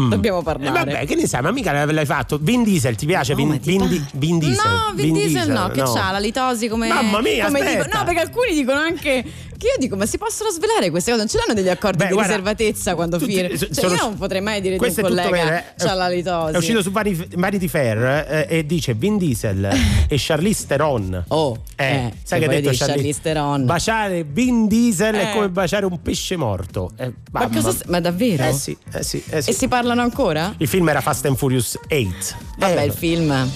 [0.10, 0.72] dobbiamo Eh, parlare.
[0.92, 2.38] vabbè, che ne sai, ma mica l'hai fatto.
[2.42, 3.32] Vin Diesel, ti piace?
[3.34, 4.70] No, Vin, ti Vin Di- Vin Diesel?
[4.70, 6.90] No, Vin, Diesel, no, che c'ha la litosi come.
[6.90, 9.24] Mamma mia, come dico- no, perché alcuni dicono anche.
[9.66, 11.24] Che io dico, ma si possono svelare queste cose?
[11.24, 14.16] Non ce l'hanno degli accordi Beh, di guarda, riservatezza quando so- Cioè, sono- io non
[14.16, 15.64] potrei mai dire di un collega vero, eh.
[15.76, 16.54] c'ha la litosi.
[16.54, 17.98] È uscito su Vanity, Vanity Fair
[18.30, 19.68] eh, e dice Vin Diesel
[20.08, 21.24] e Charlize Theron.
[21.30, 23.66] Oh, Eh, eh, sai che ha detto dire Charlize Theron?
[23.66, 25.34] Baciare Vin Diesel è Eh.
[25.34, 26.92] come baciare un pesce morto.
[26.98, 28.44] Eh, Ma, cosa, ma davvero?
[28.44, 29.50] Eh sì, eh sì, eh sì.
[29.50, 30.54] E si parlano ancora?
[30.58, 32.36] Il film era Fast and Furious 8.
[32.60, 33.50] Vabbè, Eh, il film.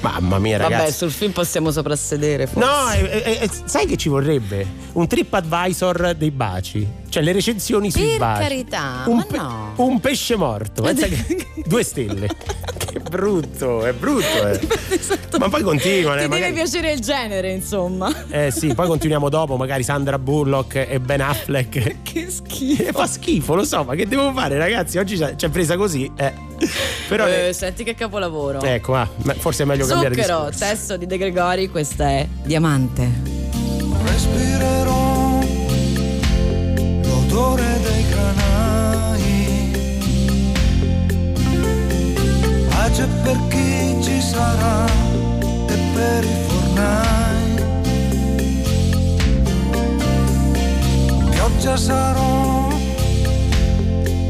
[0.00, 0.80] Mamma mia, ragazzi.
[0.80, 2.46] Vabbè, sul film possiamo soprassedere.
[2.46, 2.68] Forse.
[2.68, 4.66] No, eh, eh, sai che ci vorrebbe?
[4.92, 6.86] Un trip advisor dei baci.
[7.08, 8.42] Cioè le recensioni sui Per baci.
[8.42, 9.72] carità, un, ma pe- no.
[9.76, 10.82] un pesce morto.
[10.82, 12.28] Pensa che- due stelle.
[12.76, 14.46] che brutto, è brutto.
[14.48, 14.60] eh.
[15.38, 16.18] Ma poi continuano.
[16.18, 18.12] Ti eh, deve magari- piacere il genere, insomma.
[18.28, 21.96] Eh sì, poi continuiamo dopo, magari Sandra Bullock e Ben Affleck.
[22.08, 22.82] Che schifo.
[22.82, 24.98] Eh, Fa schifo, lo so, ma che devo fare, ragazzi?
[24.98, 26.10] Oggi ci ha presa così.
[26.16, 26.32] Eh.
[27.08, 28.60] Però Eh, senti che capolavoro.
[28.62, 30.58] ecco, ah, ma forse è meglio cambiare Zucchero, discorso.
[30.64, 33.08] testo di De Gregori, questa è Diamante.
[34.04, 35.07] respirerò
[37.28, 39.70] l'odore dei granai.
[42.68, 44.86] Pace per chi ci sarà
[45.66, 47.46] e per i fornai.
[51.30, 52.68] Pioggia sarò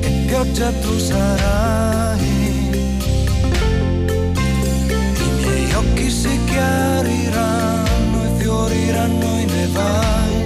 [0.01, 2.37] e pioggia tu sarai.
[5.25, 10.38] I miei occhi si chiariranno e fioriranno i nevai.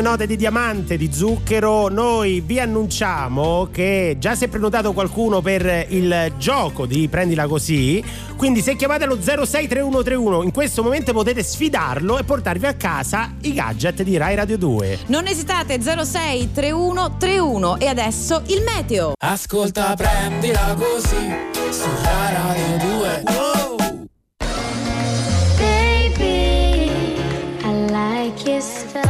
[0.00, 5.42] Sulle note di diamante, di zucchero, noi vi annunciamo che già si è prenotato qualcuno
[5.42, 8.02] per il gioco di Prendila Così.
[8.36, 13.52] Quindi se chiamate lo 063131 in questo momento potete sfidarlo e portarvi a casa i
[13.52, 15.00] gadget di Rai Radio 2.
[15.06, 19.12] Non esitate 06 31 31 e adesso il meteo.
[19.18, 21.28] Ascolta, prendila così
[21.70, 23.22] su Rai Radio 2.
[25.58, 26.90] Baby,
[27.62, 29.09] I like your style.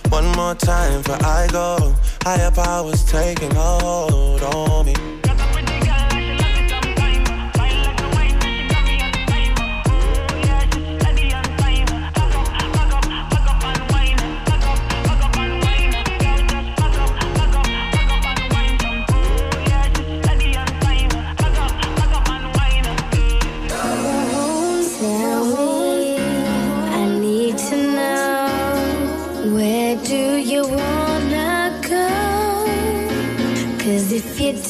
[0.11, 1.95] One more time before I go.
[2.23, 5.30] Higher powers taking hold on me.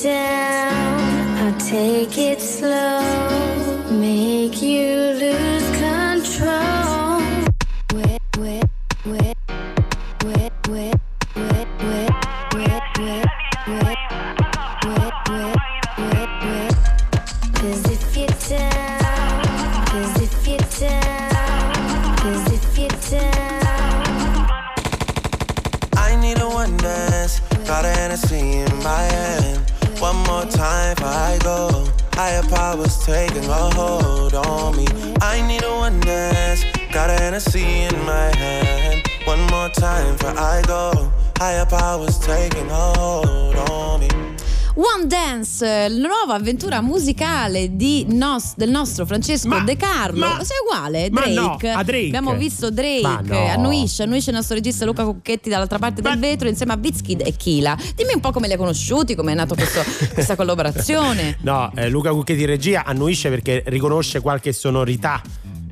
[0.03, 3.10] Down, I'll take it slow,
[32.71, 34.87] Higher powers taking a hold on me.
[35.21, 36.63] I need a one dance.
[36.93, 39.05] Got a Hennessy in my hand.
[39.25, 41.11] One more time before I go.
[41.37, 44.10] Higher powers taking a hold on me.
[44.75, 50.19] One Dance, eh, la nuova avventura musicale di nos- del nostro Francesco Ma- De Carlo.
[50.19, 51.33] ma- Sei uguale, ma Drake.
[51.33, 52.05] no, a Drake.
[52.05, 53.47] Abbiamo visto Drake, Ma no.
[53.47, 57.35] annuisce, annuisce il nostro regista Luca Cucchetti dall'altra parte del vetro insieme a Bizkid e
[57.35, 57.77] Kila.
[57.95, 61.37] Dimmi un po' come li hai conosciuti, come è nato questo- questa collaborazione.
[61.41, 65.21] No, eh, Luca Cucchetti regia annuisce perché riconosce qualche sonorità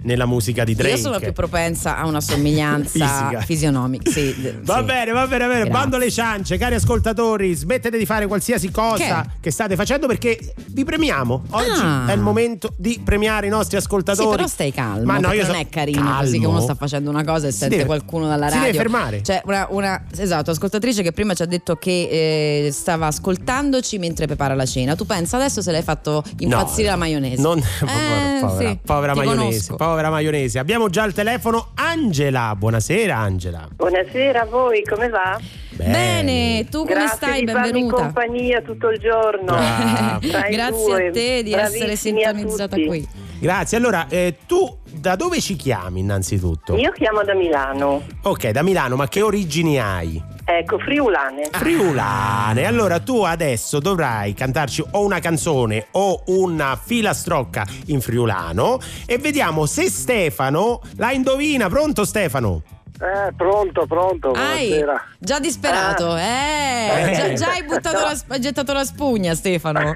[0.01, 0.95] nella musica di Drake.
[0.95, 4.09] Io sono più propensa a una somiglianza fisionomica.
[4.11, 4.83] Sì, d- Va sì.
[4.83, 5.69] bene, va bene, va bene.
[5.69, 9.29] Bando alle ciance, cari ascoltatori, smettete di fare qualsiasi cosa Che?
[9.41, 10.37] che, state facendo perché
[10.67, 11.43] vi premiamo.
[11.51, 12.05] Oggi Ah.
[12.07, 14.29] è il momento di premiare i nostri ascoltatori.
[14.29, 15.03] Sì, però stai calmo.
[15.05, 16.19] Ma no, io non so- è carino calmo.
[16.19, 18.71] così che uno sta facendo una cosa e Si sente deve- qualcuno dalla si radio.
[18.71, 19.21] deve fermare.
[19.21, 24.25] C'è una, una- esatto, ascoltatrice che prima ci ha detto che eh, stava ascoltandoci mentre
[24.25, 24.95] prepara la cena.
[24.95, 27.41] Tu pensa adesso se l'hai fatto impazzire No, la maionese?
[27.41, 27.57] Non,
[27.89, 29.37] Eh, povera, sì, povera maionese,
[29.67, 29.75] conosco.
[29.75, 30.59] povera maionese.
[30.59, 32.55] Abbiamo già al telefono Angela.
[32.55, 33.67] Buonasera Angela.
[33.75, 35.39] Buonasera a voi, come va?
[35.71, 37.39] Bene, tu come Grazie stai?
[37.39, 37.95] di Benvenuta.
[37.95, 39.53] compagnia tutto il giorno.
[39.55, 40.19] Ah.
[40.21, 41.07] Grazie due.
[41.07, 43.07] a te di essere Bravissimi sintonizzata qui.
[43.39, 43.77] Grazie.
[43.77, 46.75] Allora, eh, tu da dove ci chiami innanzitutto?
[46.75, 50.21] Io chiamo da Milano, Ok, da Milano, ma che origini hai?
[50.57, 51.43] Ecco, friulane.
[51.51, 51.57] Ah.
[51.57, 52.65] Friulane.
[52.65, 59.65] Allora tu adesso dovrai cantarci o una canzone o una filastrocca in friulano e vediamo
[59.65, 61.69] se Stefano la indovina.
[61.69, 62.61] Pronto Stefano?
[63.01, 65.05] Eh, pronto, pronto, Hai buonasera.
[65.19, 67.13] già disperato, eh, Eh.
[67.15, 69.95] Già, già hai, buttato la, hai gettato la spugna, Stefano.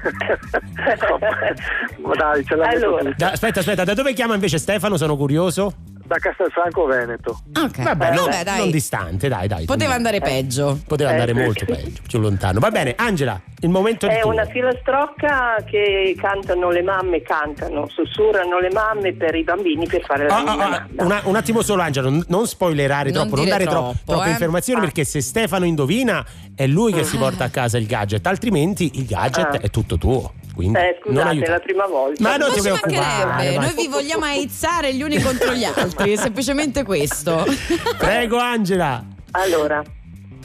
[2.02, 3.10] Ma dai, ce metto Allora.
[3.14, 4.96] Da- aspetta, aspetta, da dove chiama invece Stefano?
[4.96, 5.74] Sono curioso.
[6.06, 7.40] Da Castelfranco Veneto.
[7.58, 8.58] Ok, Vabbè, non, vabbè, dai.
[8.58, 9.64] non distante, dai, dai.
[9.64, 10.78] Poteva andare peggio.
[10.86, 11.40] Poteva andare Eh, sì.
[11.40, 12.60] molto peggio, più lontano.
[12.60, 18.70] Va bene, Angela, il momento è una filastrocca che cantano le mamme, cantano, sussurrano le
[18.70, 20.86] mamme per i bambini per fare la Ah, ah, ah, nanna.
[20.98, 24.26] una- un attimo solo Angelo, non- non spoilerare Non troppo, non dare tro- troppo, troppe
[24.28, 24.30] eh.
[24.32, 24.82] informazioni Ah.
[24.82, 26.24] perché se Stefano indovina
[26.54, 29.60] è lui che si porta a casa il gadget, altrimenti il gadget Ah.
[29.60, 30.34] è tutto tuo.
[30.54, 32.22] Quindi Eh, non scusate, è la prima volta.
[32.22, 33.56] Ma non Ma ti preoccupare.
[33.58, 37.44] noi vi vogliamo aizzare gli uni contro gli altri, è semplicemente questo.
[37.98, 39.02] Prego Angela.
[39.32, 39.82] Allora,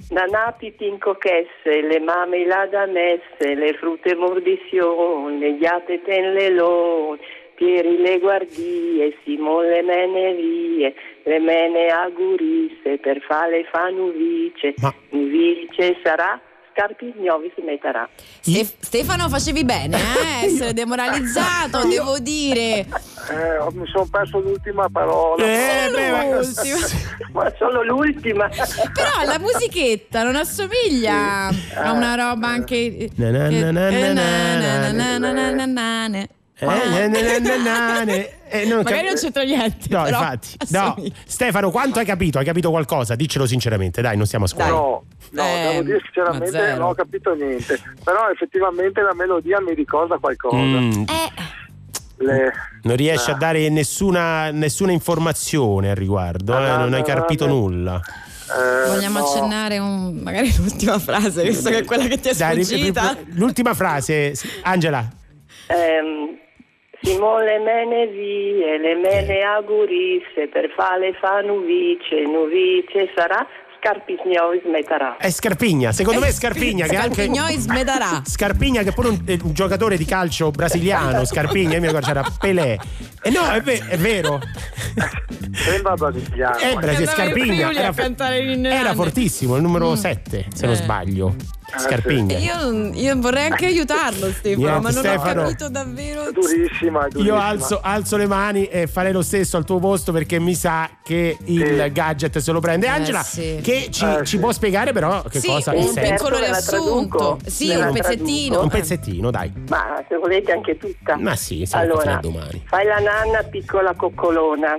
[0.09, 4.15] Nanati tincochesse, le mame la da messe, le frutte
[6.03, 7.19] ten le lon,
[7.55, 14.93] Pieri le guardie, Simon le mene vie, le mene agurisse, per fare fa nuvice, Ma-
[15.09, 16.41] nuvice sarà,
[16.73, 18.07] Scarpignovi si metterà.
[18.39, 20.45] Ste- Stefano, facevi bene, eh?
[20.45, 22.79] essere demoralizzato, devo dire.
[22.79, 22.87] Eh,
[23.73, 25.43] mi sono perso l'ultima parola.
[25.43, 26.77] Eh, beh, ma- L'ultimo.
[27.33, 28.47] Ma solo l'ultima.
[28.47, 33.09] Però la musichetta non assomiglia a una roba anche.
[33.15, 36.27] Na na na na Eh, na na, na na, na, na, na, na, na.
[38.49, 38.61] Eh.
[38.61, 39.87] Eh, non Magari cap- non c'entra niente.
[39.89, 40.47] No, però infatti.
[40.69, 40.95] No.
[41.25, 42.39] Stefano, quanto hai capito?
[42.39, 43.15] Hai capito qualcosa?
[43.15, 44.69] Diccelo sinceramente, dai, non stiamo a scuola.
[44.69, 47.79] No, no, Eh, devo dire sinceramente non ho capito niente.
[48.03, 50.55] Però effettivamente la melodia mi ricorda qualcosa.
[50.57, 51.57] Mm, Eh,
[52.21, 53.35] Le- non riesci Ah.
[53.35, 56.65] a dare nessuna, nessuna informazione al riguardo, eh?
[56.69, 57.53] Ah, non hai no, carpito no.
[57.53, 58.01] nulla.
[58.49, 59.25] eh, vogliamo no.
[59.25, 63.15] accennare un- magari l'ultima frase, visto che è quella che ti è sfuggita.
[63.35, 64.33] l'ultima frase,
[64.63, 65.07] Angela.
[65.67, 66.38] Ehm,
[67.01, 73.45] Simone le mene vie, le mene agurisse, per fare fa nuvice, nuvice sarà,
[73.81, 75.15] Scarpignovi smetterà.
[75.17, 78.21] È Scarpigna, secondo me è Scarpigna che è anche Scarpignoi smedarà.
[78.27, 82.07] Scarpigna che è pure un, è un giocatore di calcio brasiliano, Scarpigna, io mi ricordo
[82.07, 82.77] c'era Pelé.
[83.23, 84.41] E no, è, ve- è vero.
[85.53, 86.57] Sembra brasiliano.
[86.57, 87.93] È in Scarpigna era,
[88.75, 90.77] era fortissimo, il numero 7, se non Eh.
[90.77, 91.35] sbaglio.
[91.77, 92.37] Scarpigna.
[92.37, 95.41] Io, io vorrei anche aiutarlo, Stefano, Niente, ma non Stefano.
[95.41, 96.27] ho capito davvero.
[96.27, 97.35] È durissima, è durissima.
[97.35, 100.89] Io alzo, alzo le mani e farei lo stesso al tuo posto perché mi sa
[101.03, 101.91] che il Sì.
[101.91, 102.87] gadget se lo prende.
[102.87, 103.59] Angela, sì.
[103.61, 104.39] che ci, Eh, ci sì.
[104.39, 106.23] può spiegare però che Sì, cosa un senso?
[106.25, 107.39] piccolo riassunto.
[107.45, 108.61] Sì, un pezzettino.
[108.61, 109.51] Un pezzettino, dai.
[109.69, 111.15] Ma se volete anche tutta.
[111.17, 112.63] Ma sì, allora, domani.
[112.65, 114.77] fai la nanna piccola coccolona,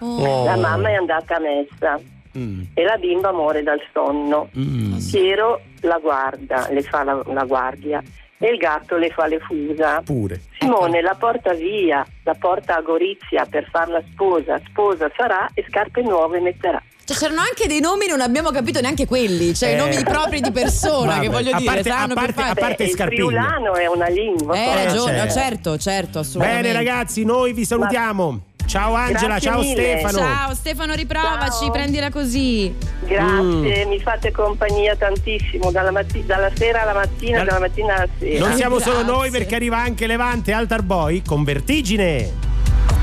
[0.00, 0.44] Oh.
[0.44, 1.98] la mamma è andata a messa
[2.36, 2.62] Mm.
[2.74, 4.48] e la bimba muore dal sonno.
[4.58, 4.98] Mm.
[5.10, 8.02] Piero la guarda, le fa la, la guardia
[8.38, 10.02] e il gatto le fa le fusa.
[10.04, 10.40] Pure.
[10.58, 16.02] Simone la porta via, la porta a Gorizia per farla sposa, sposa sarà e scarpe
[16.02, 16.82] nuove metterà.
[17.06, 19.76] Cioè, c'erano anche dei nomi, non abbiamo capito neanche quelli, cioè i Eh.
[19.76, 22.90] nomi propri di persona, Vabbè, che voglio a dire, parte- a parte- a parte il
[22.90, 23.26] Scarpigna.
[23.26, 24.56] friulano è una lingua.
[24.56, 25.32] Eh, ragione, certo.
[25.32, 26.62] certo, certo, assolutamente.
[26.62, 28.40] Bene ragazzi, noi vi salutiamo.
[28.66, 29.72] Ciao Angela, Grazie ciao mille.
[29.98, 30.18] Stefano.
[30.18, 31.70] Ciao Stefano, riprovaci, Ciao.
[31.70, 32.74] prendila così.
[33.06, 33.88] Grazie, Mm.
[33.88, 38.46] mi fate compagnia tantissimo, dalla, matti- dalla sera alla mattina, Dal- dalla mattina alla sera.
[38.46, 39.12] Non siamo solo Grazie.
[39.12, 42.30] noi perché arriva anche Levante Altar Boy con Vertigine.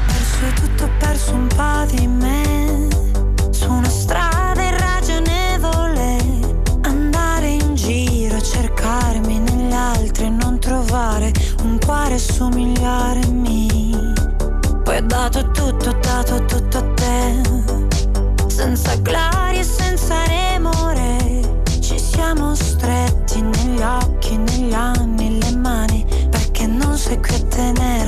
[0.05, 2.62] perso tutto, ho perso un po' di me
[15.51, 17.41] Tutto, dato tutto a te.
[18.47, 21.41] Senza gloria e senza remore.
[21.79, 26.05] Ci siamo stretti negli occhi, negli anni, le mani.
[26.29, 28.02] Perché non sei qui a tenermi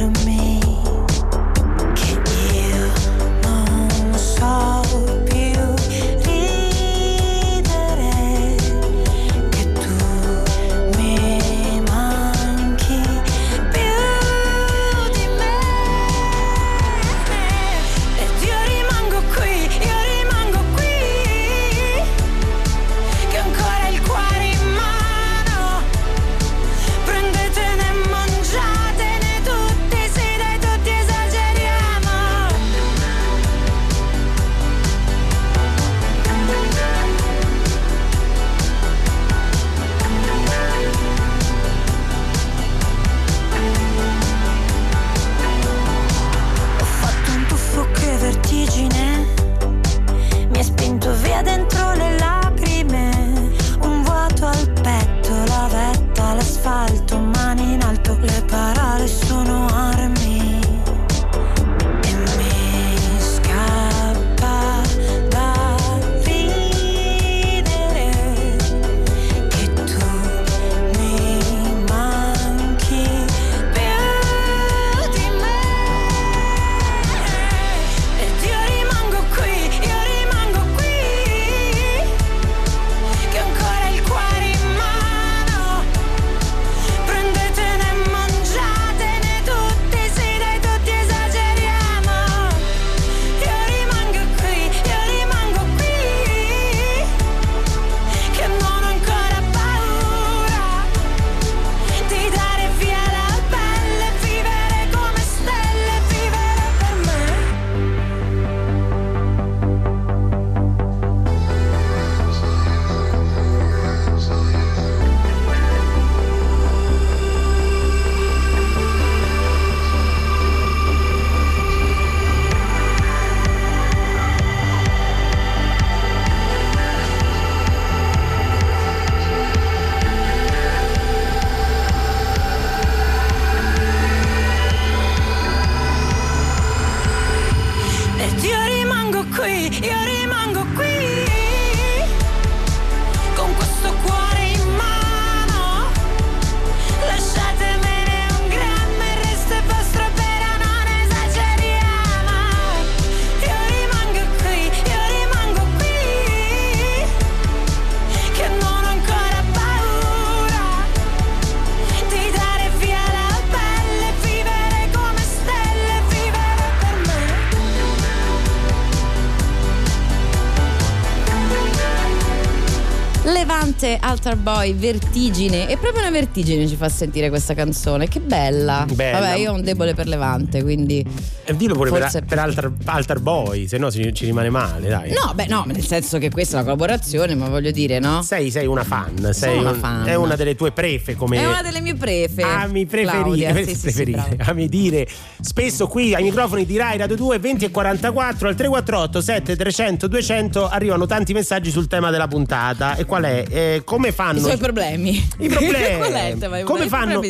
[174.25, 175.69] Levante Altar Boy, Vertigine.
[175.69, 178.07] E proprio una vertigine ci fa sentire questa canzone.
[178.07, 178.85] Che bella.
[178.91, 179.19] Bella.
[179.19, 181.05] Vabbè, io ho un debole per Levante, quindi.
[181.53, 185.11] Dillo pure Forse- per, per altar, altar Boy, se no ci, ci rimane male, dai.
[185.11, 188.21] No, beh, no, nel senso che questa è una collaborazione, ma voglio dire, no?
[188.23, 190.05] Sei, sei una fan, sei una un- fan.
[190.07, 192.41] è una delle tue prefe come È una delle mie prefe.
[192.41, 194.35] Ami preferite, Claudia, sì, sì, sì, preferite.
[194.35, 194.51] brava.
[194.51, 195.07] ami dire
[195.41, 200.07] spesso qui ai microfoni di Rai Radio 2 20 e 44 al 348 7 300
[200.07, 203.45] 200 arrivano tanti messaggi sul tema della puntata e qual è?
[203.49, 205.29] Eh, come fanno I suoi problemi.
[205.39, 207.21] i problemi come I fanno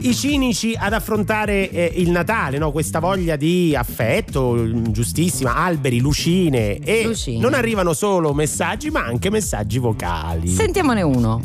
[0.00, 2.72] i cinici ad affrontare eh, il Natale no?
[2.72, 7.38] questa voglia di affetto giustissima alberi lucine e Lucine.
[7.40, 11.40] non arrivano solo messaggi ma anche messaggi vocali Sentiamone uno.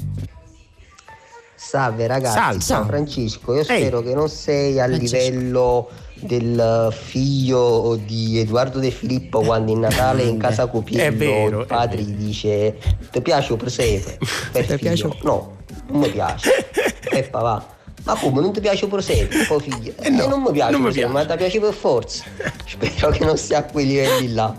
[1.56, 2.60] Salve ragazzi, Salve.
[2.62, 3.66] ciao Francesco, io Ehi.
[3.66, 5.18] spero che non sei a Francesco.
[5.18, 12.02] livello del figlio di Edoardo De Filippo quando in Natale in casa Copiello il padre
[12.02, 12.78] gli dice
[13.12, 14.18] ti piace o presepe
[14.52, 15.18] per Ti piace figlio?
[15.24, 15.56] No,
[15.90, 16.52] non mi piace.
[17.10, 17.75] Peppa va.
[18.06, 19.94] Ma come non ti piace presepe, poi figlio?
[20.00, 21.12] Eh, no, non mi piace non mi piace.
[21.12, 22.24] ma ti piace per forza.
[22.66, 24.56] Spero che non sia a quei livelli là.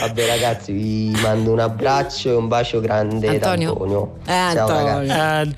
[0.00, 3.70] Vabbè ragazzi, vi mando un abbraccio e un bacio grande Antonio?
[3.72, 4.14] Antonio.
[4.22, 4.84] Eh, Ciao Antonio.
[4.86, 5.10] ragazzi.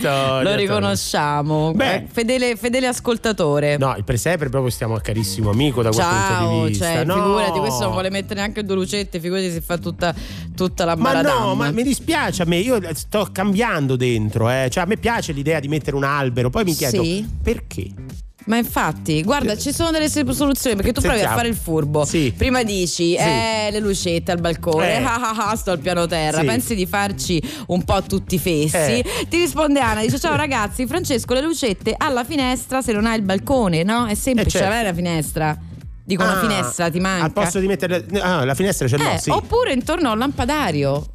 [0.07, 1.73] Antonio, Lo riconosciamo.
[1.73, 1.95] Beh.
[1.95, 3.79] Eh, Fedele, fedele ascoltatore.
[3.79, 6.93] No, il presepe proprio stiamo a carissimo amico da quel punto Ciao, di vista.
[6.93, 7.15] cioè, no.
[7.15, 10.15] figurati, questo non vuole mettere neanche due lucette, figurati se fa tutta,
[10.55, 11.43] tutta la Ma baradam.
[11.49, 14.69] no, ma mi dispiace a me, io sto cambiando dentro, eh.
[14.71, 17.21] cioè a me piace l'idea di mettere un albero, poi mi chiedo Sì?
[17.43, 17.87] Perché?
[18.45, 21.37] Ma infatti, guarda, ci sono delle soluzioni perché tu provi a Sentiamo.
[21.37, 22.05] fare il furbo.
[22.05, 22.35] Sì.
[22.37, 25.03] Prima dici, eh, le lucette al balcone, Eh.
[25.05, 26.41] ah ah ah, sto al piano terra.
[26.41, 26.47] Sì.
[26.47, 28.99] Pensi di farci un po' tutti fessi.
[28.99, 29.05] Eh.
[29.29, 33.23] Ti risponde Anna, dice: Ciao ragazzi, Francesco, le lucette alla finestra se non hai il
[33.23, 34.07] balcone, no?
[34.07, 34.69] È semplice, Eh, certo.
[34.69, 35.59] non è la finestra.
[36.05, 37.25] Dico una Ah, finestra, ti manca.
[37.27, 39.31] Al posto di mettere ah, la finestra ce l'ho, Eh, sì.
[39.31, 41.07] Oppure intorno a un lampadario.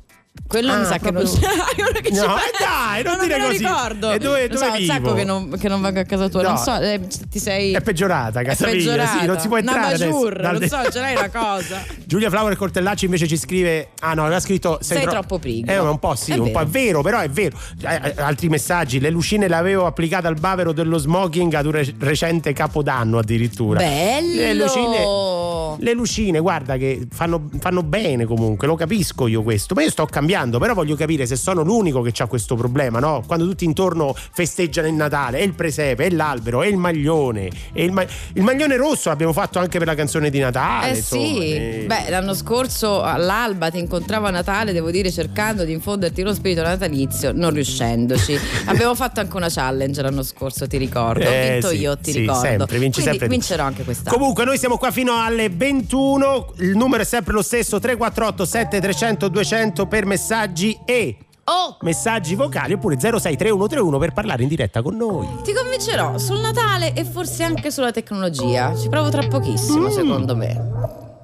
[0.48, 1.40] Quello Ah, mi sa che non c'è.
[2.02, 3.58] Che No, dai, non me dire lo così.
[3.58, 4.12] ricordo.
[4.12, 4.94] E dove- Non dove so, vivo?
[4.94, 6.42] sacco che non, che non vengo a casa tua.
[6.44, 6.48] No.
[6.50, 7.74] Non so, eh, ti sei.
[7.74, 9.20] È peggiorata, È Casaviglia, peggiorata.
[9.20, 10.30] sì, non si può entrare Una adesso.
[10.30, 11.84] Dal- non so, ce l'hai una cosa.
[12.06, 15.72] Giulia Flower Cortellacci invece ci scrive: Ah no, aveva scritto Sei troppo pigro.
[15.74, 17.02] Eh, un po' sì, È un po' è vero.
[17.02, 17.58] vero, però è vero.
[17.82, 21.72] Eh, eh, altri messaggi: le lucine le avevo applicate al bavero dello smoking ad un
[21.74, 23.80] re- recente capodanno, addirittura.
[23.80, 24.36] Bello!
[24.42, 29.74] Le lucine, le lucine, guarda, che fanno, fanno bene comunque, lo capisco io questo.
[29.76, 30.27] Ma io sto cambiando,
[30.60, 33.24] però voglio capire se sono l'unico che ha questo problema, no?
[33.26, 37.50] Quando tutti intorno festeggiano il Natale, e il presepe, e l'albero, e il maglione.
[37.74, 40.92] E il, ma- il maglione rosso l'abbiamo fatto anche per la canzone di Natale.
[40.92, 41.84] Eh insomma, sì, eh.
[41.88, 46.62] beh l'anno scorso all'alba ti incontravo a Natale, devo dire cercando di infonderti lo spirito
[46.62, 48.38] natalizio, non riuscendoci.
[48.66, 51.26] Abbiamo fatto anche una challenge l'anno scorso, ti ricordo.
[51.26, 52.42] Ho Eh, vinto sì, io, ti sì, ricordo.
[52.42, 54.18] sempre, vinci Quindi sempre vincerò anche quest'anno.
[54.18, 59.28] Comunque noi siamo qua fino alle 21, il numero è sempre lo stesso 348 7300
[59.30, 61.18] 200 per messaggi e
[61.50, 65.28] Oh, messaggi vocali oppure 063131 per parlare in diretta con noi.
[65.44, 68.76] ti convincerò sul Natale e forse anche sulla tecnologia.
[68.76, 70.60] Ci provo tra pochissimo, secondo me.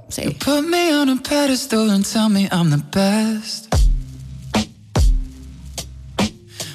[0.07, 0.33] Sì.
[0.37, 3.67] Put me on a pedestal and tell me I'm the best.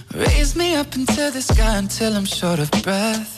[0.09, 3.38] Raise me up into the sky until I'm short of breath.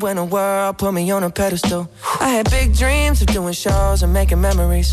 [0.00, 1.88] When the world put me on a pedestal.
[2.20, 4.90] I had big dreams of doing shows and making memories.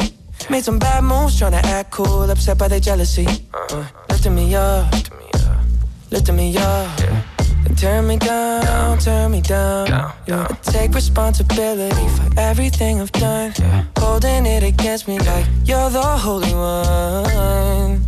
[0.49, 3.27] Made some bad moves trying to act cool, upset by their jealousy.
[3.53, 4.93] Uh, lifting me up,
[6.11, 6.99] lifting me up.
[7.65, 9.87] And turn me down, turn me down.
[10.27, 10.47] Yeah.
[10.49, 13.53] I take responsibility for everything I've done.
[13.97, 18.03] Holding it against me like you're the holy one.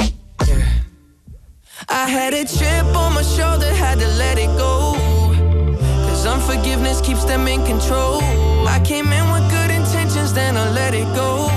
[1.88, 5.05] I had a chip on my shoulder, had to let it go.
[6.26, 8.20] Cause unforgiveness keeps them in control.
[8.68, 11.50] I came in with good intentions, then I let it go.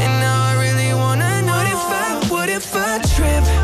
[0.00, 3.57] And now I really wanna know what if I, what if I trip?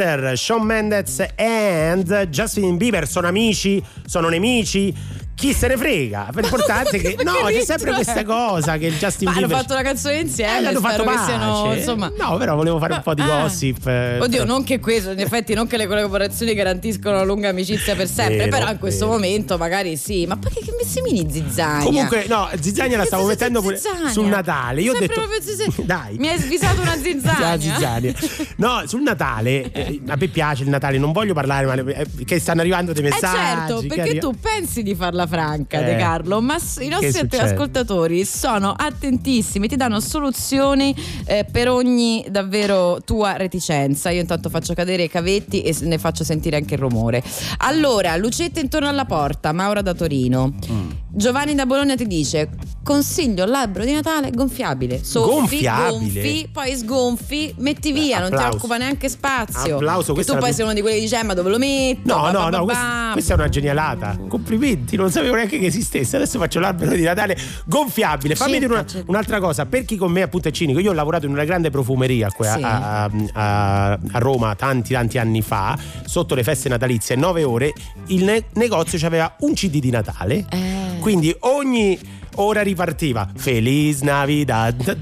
[0.00, 4.94] Monster, Shawn Mendes and Justin Bieber sono amici, sono nemici.
[5.40, 6.28] Chi se ne frega?
[6.34, 7.94] L'importante è che no, c'è ritmo sempre è?
[7.94, 10.58] questa cosa che il Justin Ma hanno Bieber fatto una canzone insieme.
[10.58, 11.78] Eh, spero fatto che siano, pace.
[11.78, 12.12] insomma.
[12.18, 13.40] No, però volevo fare un po' di Ah.
[13.42, 13.86] gossip.
[13.86, 17.94] eh, Oddio, non che questo, in effetti, non che le collaborazioni garantiscono una lunga amicizia
[17.96, 19.16] per sempre, Vero, però in questo vero.
[19.18, 20.26] momento magari sì.
[20.26, 21.84] Ma perché che messimini zizzagna?
[21.84, 23.80] Comunque, no, zizzagna la stavo mettendo pure
[24.12, 24.82] sul Natale.
[24.82, 25.22] Io ho detto.
[25.84, 26.18] Dai.
[26.18, 27.50] Mi hai svisato una zizzagna.
[27.54, 28.12] La zizzania.
[28.56, 32.38] No, sul Natale, eh, a me piace il Natale, non voglio parlare male, eh, che
[32.38, 33.36] stanno arrivando dei Eh messaggi.
[33.36, 35.84] certo, che perché tu pensi di farla franca, Eh.
[35.84, 37.38] De Carlo, ma i nostri succede?
[37.38, 44.10] ascoltatori sono attentissimi, ti danno soluzioni eh, per ogni davvero tua reticenza.
[44.10, 47.22] Io intanto faccio cadere i cavetti e ne faccio sentire anche il rumore.
[47.58, 50.52] Allora, lucette intorno alla porta, Maura da Torino.
[50.70, 50.90] Mm.
[51.12, 52.48] Giovanni da Bologna ti dice:
[52.82, 55.02] Consiglio l'albero di Natale gonfiabile.
[55.04, 55.90] Soffi, Gonfiabile?
[55.90, 58.56] gonfi, poi sgonfi, metti via, non ti applauso.
[58.56, 59.76] occupa neanche spazio.
[59.76, 61.58] Applauso, questa tu poi più- sei uno di quelli che dice: "Eh, Ma dove lo
[61.58, 62.00] metto?
[62.14, 64.18] No, Ba, no, ba, no, ba, questa, questa è una genialata.
[64.28, 66.16] Complimenti, non sapevo neanche che esistesse.
[66.16, 67.36] Adesso faccio l'albero di Natale
[67.66, 68.34] gonfiabile.
[68.36, 69.66] Fammi Circa, dire una- un'altra cosa.
[69.66, 72.46] Per chi con me appunto è cinico, io ho lavorato in una grande profumeria qui
[72.46, 72.62] a, Sì.
[72.62, 73.04] a-
[73.34, 77.72] a- a Roma tanti tanti anni fa, sotto le feste natalizie, 9 ore,
[78.06, 80.46] il ne- negozio aveva un CD di Natale.
[80.50, 80.98] Eh.
[81.00, 81.98] Quindi ogni
[82.42, 84.98] ora ripartiva Feliz Navidad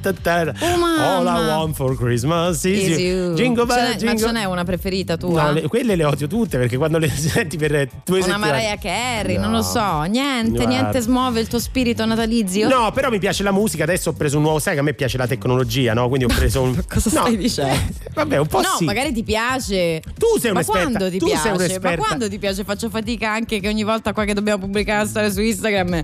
[0.61, 0.77] Oh.
[1.01, 3.07] All I want for Christmas is Is you.
[3.29, 3.35] you.
[3.35, 5.43] Jingle bell, n'è- Ma jingle- ce n'è una preferita tua?
[5.45, 7.71] No, le- quelle le odio tutte perché quando le senti per
[8.05, 9.57] due una settimane Mariah Carey, non No.
[9.59, 10.69] lo so, niente, Guarda.
[10.69, 12.69] niente smuove il tuo spirito natalizio?
[12.69, 14.95] No, però mi piace la musica, adesso ho preso un nuovo, sai che a me
[14.95, 16.09] piace la tecnologia, no?
[16.09, 17.77] Quindi ho preso un Cosa No, stai dicendo?
[18.15, 18.85] Vabbè, un po' No, sì.
[18.85, 20.03] magari ti piace.
[20.19, 20.89] Tu sei Ma un'esperta.
[20.89, 21.79] quando ti tu piace?
[21.81, 22.65] Ma quando ti piace?
[22.65, 26.03] Faccio fatica anche che ogni volta qua che dobbiamo pubblicare la storia su Instagram,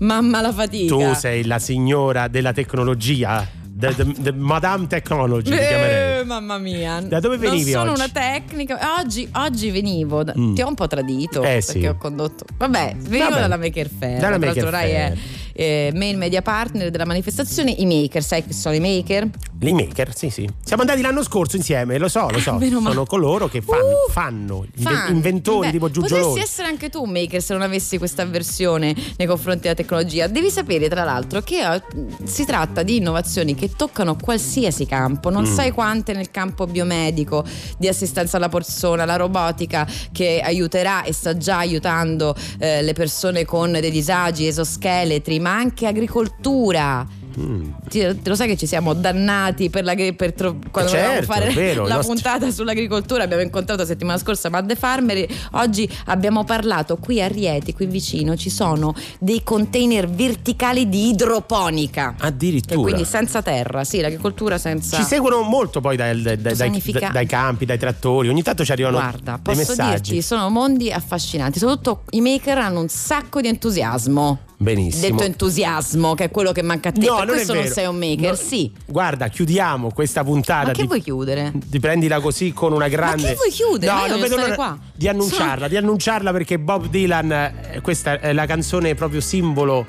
[0.00, 0.94] mamma la fatica.
[0.94, 5.52] Tu sei la signora della tecnologia, the, the- the Madame Technology.
[5.52, 7.00] Eh, mamma mia.
[7.00, 8.00] Da dove venivi Non sono oggi?
[8.02, 8.78] una tecnica.
[9.00, 10.22] Oggi, oggi venivo.
[10.22, 10.54] da- Mm.
[10.54, 11.86] Ti ho un po' tradito Eh, perché sì.
[11.86, 12.44] ho condotto.
[12.56, 13.40] Vabbè, venivo Vabbè.
[13.40, 14.20] dalla Maker Fair.
[14.20, 15.18] Dalla Tra Maker l'altro, Rai è Fair.
[15.52, 17.70] eh, main media partner della manifestazione.
[17.72, 19.28] I maker, sai chi sono i maker?
[19.68, 20.48] I maker, sì, sì.
[20.62, 22.52] Siamo andati l'anno scorso insieme, lo so, lo so.
[22.52, 22.94] Ah, meno male.
[22.94, 25.14] Sono coloro che fanno, Uh, fanno, Fan.
[25.14, 26.40] inventori Beh, tipo Potresti Giugioloni.
[26.40, 30.26] essere anche tu un maker se non avessi questa avversione nei confronti della tecnologia.
[30.26, 31.82] Devi sapere, tra l'altro, che eh,
[32.24, 35.54] si tratta di innovazioni che toccano qualsiasi campo, non Mm.
[35.54, 37.44] sai quante nel campo biomedico,
[37.78, 43.44] di assistenza alla persona, la robotica che aiuterà e sta già aiutando eh, le persone
[43.44, 47.06] con dei disagi, esoscheletri, ma anche agricoltura.
[47.38, 47.70] Mm.
[47.88, 51.86] Ti- lo sai che ci siamo dannati per la, per tro- quando certo, fare vero,
[51.86, 57.20] la nostri- puntata sull'agricoltura abbiamo incontrato la settimana scorsa Madde Farmer oggi abbiamo parlato qui
[57.20, 62.80] a Rieti qui vicino ci sono dei container verticali di idroponica Addirittura.
[62.82, 67.08] quindi senza terra sì l'agricoltura senza Ci seguono molto poi dai, dai- dai- significa?
[67.12, 68.28] dai- campi, dai trattori.
[68.28, 70.10] Ogni tanto ci arrivano guarda dei posso messaggi.
[70.10, 75.10] dirti sono mondi affascinanti soprattutto i maker hanno un sacco di entusiasmo Benissimo.
[75.16, 77.66] detto entusiasmo che è quello che manca a te No, per non è questo non
[77.66, 80.66] sei un maker No, sì Guarda, chiudiamo questa puntata.
[80.68, 81.52] ma che di- vuoi chiudere?
[81.70, 83.28] Ti prendila così con una grande.
[83.28, 83.92] che vuoi chiudere?
[83.92, 84.78] No, Ma io non vedo l'ora qua.
[84.94, 89.86] di annunciarla, di annunciarla perché Bob Dylan, eh, questa è la canzone proprio simbolo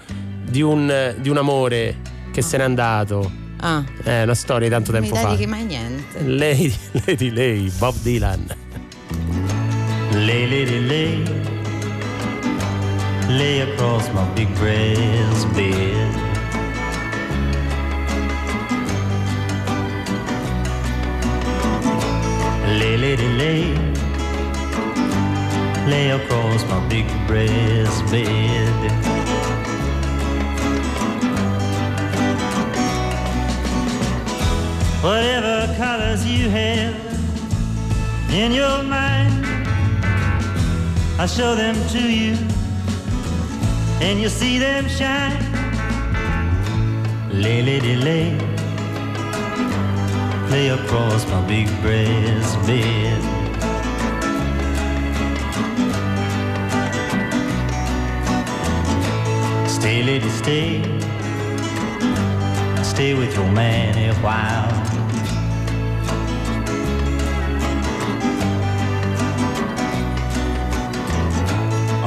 [0.48, 1.98] di un, eh, di un amore
[2.32, 3.32] che se n'è andato.
[3.62, 5.30] ah È una storia di tanto non mi tempo fa.
[5.32, 8.46] dedichi mai niente Lei, Lady Lei, Bob Dylan.
[10.12, 11.24] Lay, lady, lay,
[13.30, 16.14] lay across my big brass bed.
[22.80, 23.74] Lay, lady, lay,
[25.88, 28.92] lay across my big brass bed.
[35.04, 36.96] Whatever colors you have
[38.32, 39.46] in your mind.
[41.18, 42.36] I show them to you,
[44.02, 45.40] and you see them shine.
[47.32, 48.38] Lay, lady, lay,
[50.50, 53.22] lay across my big brass bed.
[59.70, 60.82] Stay, lady, stay,
[62.84, 64.86] stay with your man a while.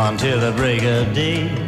[0.01, 1.68] until the break of day.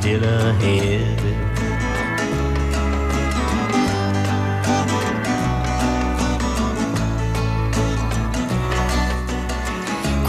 [0.00, 1.49] still ahead.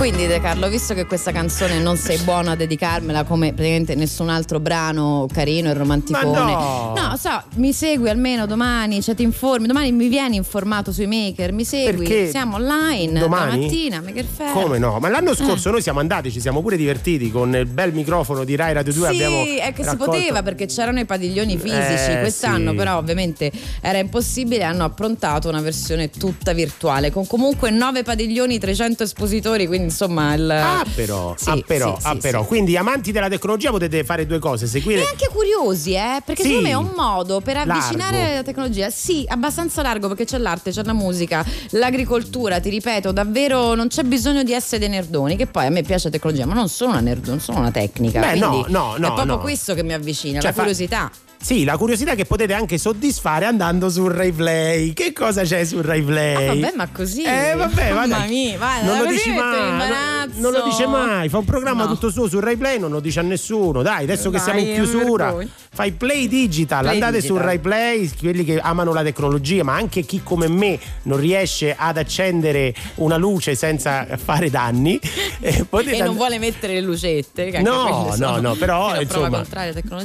[0.02, 4.30] Quindi De Carlo, visto che questa canzone non sei buona a dedicarmela come praticamente nessun
[4.30, 6.32] altro brano carino e romanticone.
[6.32, 6.94] Ma no!
[6.98, 11.52] No, so, mi segui almeno domani, cioè ti informi, domani mi vieni informato sui maker,
[11.54, 12.30] mi segui, Perché?
[12.32, 13.58] siamo online Domani?
[13.68, 14.52] domattina, Maker Fair.
[14.54, 14.98] Come no?
[15.00, 15.72] Ma l'anno scorso Eh.
[15.74, 19.08] noi siamo andati, ci siamo pure divertiti con il bel microfono di Rai Radio 2.
[19.10, 22.10] Sì, abbiamo è che si raccolto- poteva perché c'erano i padiglioni fisici.
[22.10, 22.76] Eh, Quest'anno, sì.
[22.76, 24.64] però, ovviamente era impossibile.
[24.64, 29.68] Hanno approntato una versione tutta virtuale con comunque 9 padiglioni, 300 espositori.
[29.68, 30.50] Quindi, insomma, il.
[30.50, 32.42] Ah, però, Sì, ah, però, sì, ah, però.
[32.42, 32.48] sì.
[32.48, 35.02] Quindi, amanti della tecnologia, potete fare due cose: seguire.
[35.02, 36.22] E anche curiosi, eh?
[36.26, 36.48] Perché Sì.
[36.50, 37.74] secondo me è un modo per Largo.
[37.74, 38.90] avvicinare la tecnologia.
[38.90, 44.04] Sì, abbastanza largo perché c'è l'arte, c'è la musica, l'agricoltura, ti ripeto, davvero non c'è
[44.04, 45.36] bisogno di essere dei nerdoni.
[45.36, 47.72] Che poi a me piace la tecnologia, ma non sono una nerd, non sono una
[47.72, 48.20] tecnica.
[48.20, 49.40] Beh, no, quindi no, no, È proprio no.
[49.40, 51.12] questo che mi avvicina, Cioè, la fa- curiosità.
[51.44, 54.94] Sì, la curiosità che potete anche soddisfare andando su Rai Play.
[54.94, 56.48] Che cosa c'è su Rai Play?
[56.48, 57.24] Ah, vabbè, ma così.
[57.24, 58.28] Eh, vabbè, Mamma vabbè.
[58.30, 59.88] mia, vai, non lo dici mai.
[59.90, 60.30] non-.
[60.36, 61.30] Non lo dice mai.
[61.30, 61.90] Fa un programma No.
[61.90, 63.82] tutto suo su Rai Play, non lo dice a nessuno.
[63.82, 65.36] Dai, adesso che Dai, siamo in chiusura,
[65.74, 66.82] fai Play Digital.
[66.82, 67.38] Play andate Digital.
[67.38, 71.76] su Rai Play, quelli che amano la tecnologia, ma anche chi come me non riesce
[71.76, 75.00] ad accendere una luce senza fare danni.
[75.42, 77.50] eh, potete E non vuole mettere le lucette.
[77.50, 79.44] che No, no, sono no, però insomma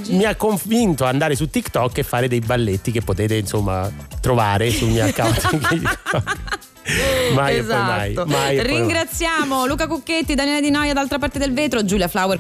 [0.09, 3.91] mi ha convinto ad andare su TikTok e fare dei balletti che potete insomma
[4.21, 5.51] trovare sul mio account.
[7.35, 7.67] mai esatto.
[7.67, 8.63] e mai, mai poi mai.
[8.63, 12.39] Ringraziamo Luca Cucchetti, Daniele Di Noia d'altra parte del vetro, Giulia Flower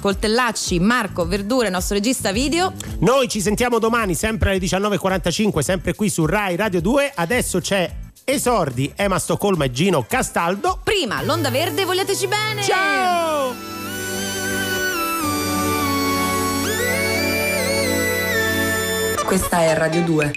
[0.00, 2.74] Coltellacci, Marco Verdure, nostro regista video.
[3.00, 7.12] Noi ci sentiamo domani sempre alle 19.45, sempre qui su Rai Radio 2.
[7.14, 7.90] Adesso c'è
[8.24, 10.80] Esordi, Emma Stoccolma e Gino Castaldo.
[10.82, 12.62] Prima l'onda verde, vogliateci bene.
[12.62, 13.75] Ciao!
[19.26, 20.32] Questa è Radio 2.